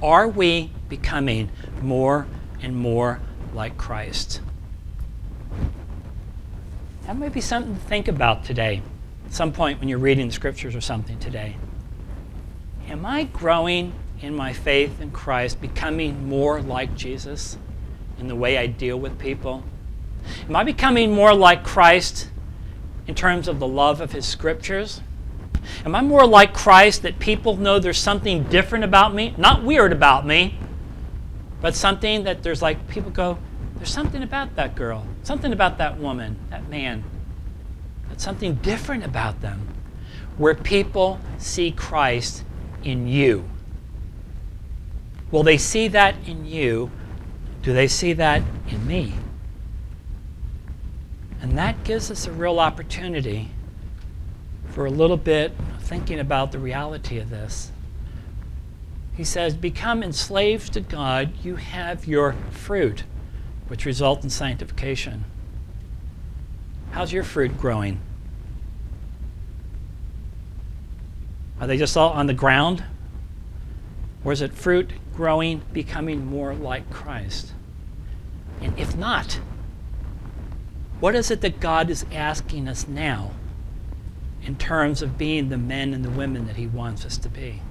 Are 0.02 0.28
we 0.28 0.72
becoming 0.90 1.50
more 1.82 2.28
and 2.62 2.76
more 2.76 3.20
like 3.54 3.78
Christ? 3.78 4.42
That 7.06 7.18
might 7.18 7.34
be 7.34 7.42
something 7.42 7.74
to 7.74 7.82
think 7.82 8.08
about 8.08 8.44
today, 8.44 8.82
at 9.26 9.34
some 9.34 9.52
point 9.52 9.80
when 9.80 9.90
you're 9.90 9.98
reading 9.98 10.28
the 10.28 10.34
scriptures 10.34 10.76
or 10.76 10.82
something 10.82 11.18
today. 11.20 11.56
Am 12.90 13.06
I 13.06 13.24
growing 13.24 13.94
in 14.22 14.36
my 14.36 14.54
faith 14.54 15.02
in 15.02 15.12
Christ, 15.12 15.62
becoming 15.62 16.28
more 16.28 16.62
like 16.62 16.96
Jesus 16.96 17.58
in 18.20 18.28
the 18.28 18.36
way 18.36 18.58
I 18.58 18.68
deal 18.68 19.00
with 19.00 19.18
people? 19.18 19.64
Am 20.48 20.56
I 20.56 20.64
becoming 20.64 21.12
more 21.12 21.34
like 21.34 21.64
Christ 21.64 22.30
in 23.08 23.16
terms 23.16 23.48
of 23.48 23.60
the 23.60 23.68
love 23.68 24.02
of 24.02 24.12
his 24.12 24.26
scriptures? 24.26 25.02
Am 25.86 25.96
I 25.96 26.02
more 26.02 26.26
like 26.26 26.54
Christ 26.54 27.02
that 27.04 27.20
people 27.20 27.58
know 27.58 27.80
there's 27.80 27.98
something 27.98 28.44
different 28.44 28.84
about 28.84 29.14
me? 29.14 29.34
Not 29.38 29.64
weird 29.64 29.92
about 29.92 30.26
me, 30.26 30.58
but 31.62 31.76
something 31.76 32.24
that 32.24 32.44
there's 32.44 32.62
like 32.62 32.88
people 32.88 33.12
go, 33.12 33.38
there's 33.76 33.92
something 33.92 34.24
about 34.24 34.56
that 34.56 34.76
girl, 34.76 35.06
something 35.24 35.54
about 35.54 35.78
that 35.78 36.00
woman, 36.00 36.38
that 36.50 36.68
man. 36.70 37.04
That's 38.10 38.24
something 38.24 38.56
different 38.56 39.06
about 39.06 39.42
them. 39.42 39.68
Where 40.38 40.56
people 40.56 41.20
see 41.38 41.72
Christ 41.72 42.44
in 42.84 43.08
you. 43.08 43.50
Will 45.32 45.44
they 45.44 45.58
see 45.58 45.88
that 45.90 46.16
in 46.26 46.46
you? 46.46 46.92
Do 47.62 47.74
they 47.74 47.88
see 47.88 48.14
that 48.14 48.44
in 48.70 48.88
me? 48.88 49.14
And 51.42 51.58
that 51.58 51.84
gives 51.84 52.10
us 52.10 52.28
a 52.28 52.32
real 52.32 52.60
opportunity 52.60 53.50
for 54.78 54.86
a 54.86 54.92
little 54.92 55.18
bit 55.18 55.52
thinking 55.80 56.20
about 56.20 56.52
the 56.52 56.60
reality 56.60 57.18
of 57.18 57.32
this. 57.32 57.72
He 59.16 59.24
says, 59.24 59.56
Become 59.56 60.04
enslaved 60.04 60.72
to 60.74 60.82
God, 60.82 61.32
you 61.42 61.56
have 61.56 62.06
your 62.06 62.36
fruit, 62.52 63.04
which 63.70 63.86
result 63.86 64.24
in 64.24 64.30
sanctification. 64.30 65.26
How's 66.92 67.12
your 67.12 67.24
fruit 67.24 67.58
growing? 67.58 68.00
Are 71.60 71.66
they 71.66 71.78
just 71.78 71.98
all 71.98 72.12
on 72.12 72.28
the 72.28 72.36
ground? 72.36 72.84
Or 74.24 74.32
is 74.32 74.44
it 74.44 74.54
fruit 74.54 74.92
growing, 75.16 75.64
becoming 75.74 76.24
more 76.24 76.54
like 76.54 76.88
Christ? 76.92 77.52
And 78.62 78.78
if 78.78 78.96
not, 78.96 79.40
what 81.00 81.16
is 81.16 81.32
it 81.32 81.42
that 81.42 81.60
God 81.60 81.90
is 81.90 82.06
asking 82.12 82.68
us 82.68 82.88
now? 82.88 83.32
In 84.48 84.56
terms 84.56 85.02
of 85.02 85.18
being 85.18 85.50
the 85.50 85.58
men 85.58 85.94
and 85.94 86.04
the 86.04 86.10
women 86.10 86.48
that 86.48 86.56
He 86.56 86.66
wants 86.66 87.06
us 87.06 87.18
to 87.18 87.30
be. 87.30 87.62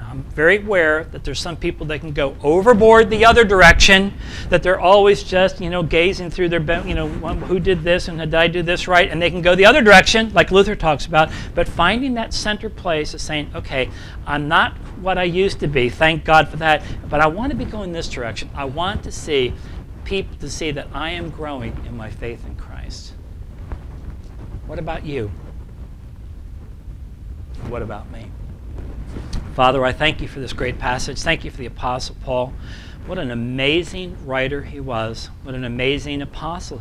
I'm 0.00 0.22
very 0.24 0.58
aware 0.58 1.04
that 1.04 1.24
there's 1.24 1.40
some 1.40 1.56
people 1.56 1.86
that 1.86 2.00
can 2.00 2.12
go 2.12 2.36
overboard 2.42 3.08
the 3.08 3.24
other 3.24 3.44
direction, 3.44 4.12
that 4.50 4.62
they're 4.62 4.78
always 4.78 5.22
just, 5.22 5.60
you 5.60 5.70
know, 5.70 5.82
gazing 5.82 6.30
through 6.30 6.50
their, 6.50 6.60
you 6.86 6.94
know, 6.94 7.08
who 7.08 7.58
did 7.58 7.82
this 7.82 8.08
and 8.08 8.18
did 8.18 8.34
I 8.34 8.46
do 8.46 8.62
this 8.62 8.86
right? 8.86 9.08
And 9.08 9.22
they 9.22 9.30
can 9.30 9.42
go 9.42 9.54
the 9.54 9.64
other 9.64 9.80
direction, 9.80 10.32
like 10.34 10.50
Luther 10.50 10.76
talks 10.76 11.06
about. 11.06 11.30
But 11.54 11.66
finding 11.66 12.14
that 12.14 12.34
center 12.34 12.68
place 12.68 13.14
is 13.14 13.22
saying, 13.22 13.50
okay, 13.54 13.90
I'm 14.26 14.48
not 14.48 14.76
what 15.00 15.18
I 15.18 15.24
used 15.24 15.60
to 15.60 15.66
be. 15.66 15.88
Thank 15.88 16.24
God 16.24 16.48
for 16.48 16.58
that. 16.58 16.82
But 17.08 17.20
I 17.20 17.26
want 17.26 17.50
to 17.50 17.56
be 17.56 17.64
going 17.64 17.92
this 17.92 18.08
direction. 18.08 18.50
I 18.54 18.66
want 18.66 19.02
to 19.04 19.12
see 19.12 19.54
people 20.04 20.36
to 20.38 20.50
see 20.50 20.72
that 20.72 20.88
I 20.92 21.10
am 21.10 21.30
growing 21.30 21.74
in 21.86 21.96
my 21.96 22.10
faith 22.10 22.44
in 22.46 22.54
Christ. 22.56 22.71
What 24.72 24.78
about 24.78 25.04
you? 25.04 25.30
What 27.68 27.82
about 27.82 28.10
me? 28.10 28.30
Father, 29.54 29.84
I 29.84 29.92
thank 29.92 30.22
you 30.22 30.28
for 30.28 30.40
this 30.40 30.54
great 30.54 30.78
passage. 30.78 31.20
Thank 31.20 31.44
you 31.44 31.50
for 31.50 31.58
the 31.58 31.66
Apostle 31.66 32.16
Paul. 32.24 32.54
What 33.04 33.18
an 33.18 33.30
amazing 33.30 34.16
writer 34.24 34.62
he 34.62 34.80
was. 34.80 35.28
What 35.42 35.54
an 35.54 35.64
amazing 35.64 36.22
apostle 36.22 36.70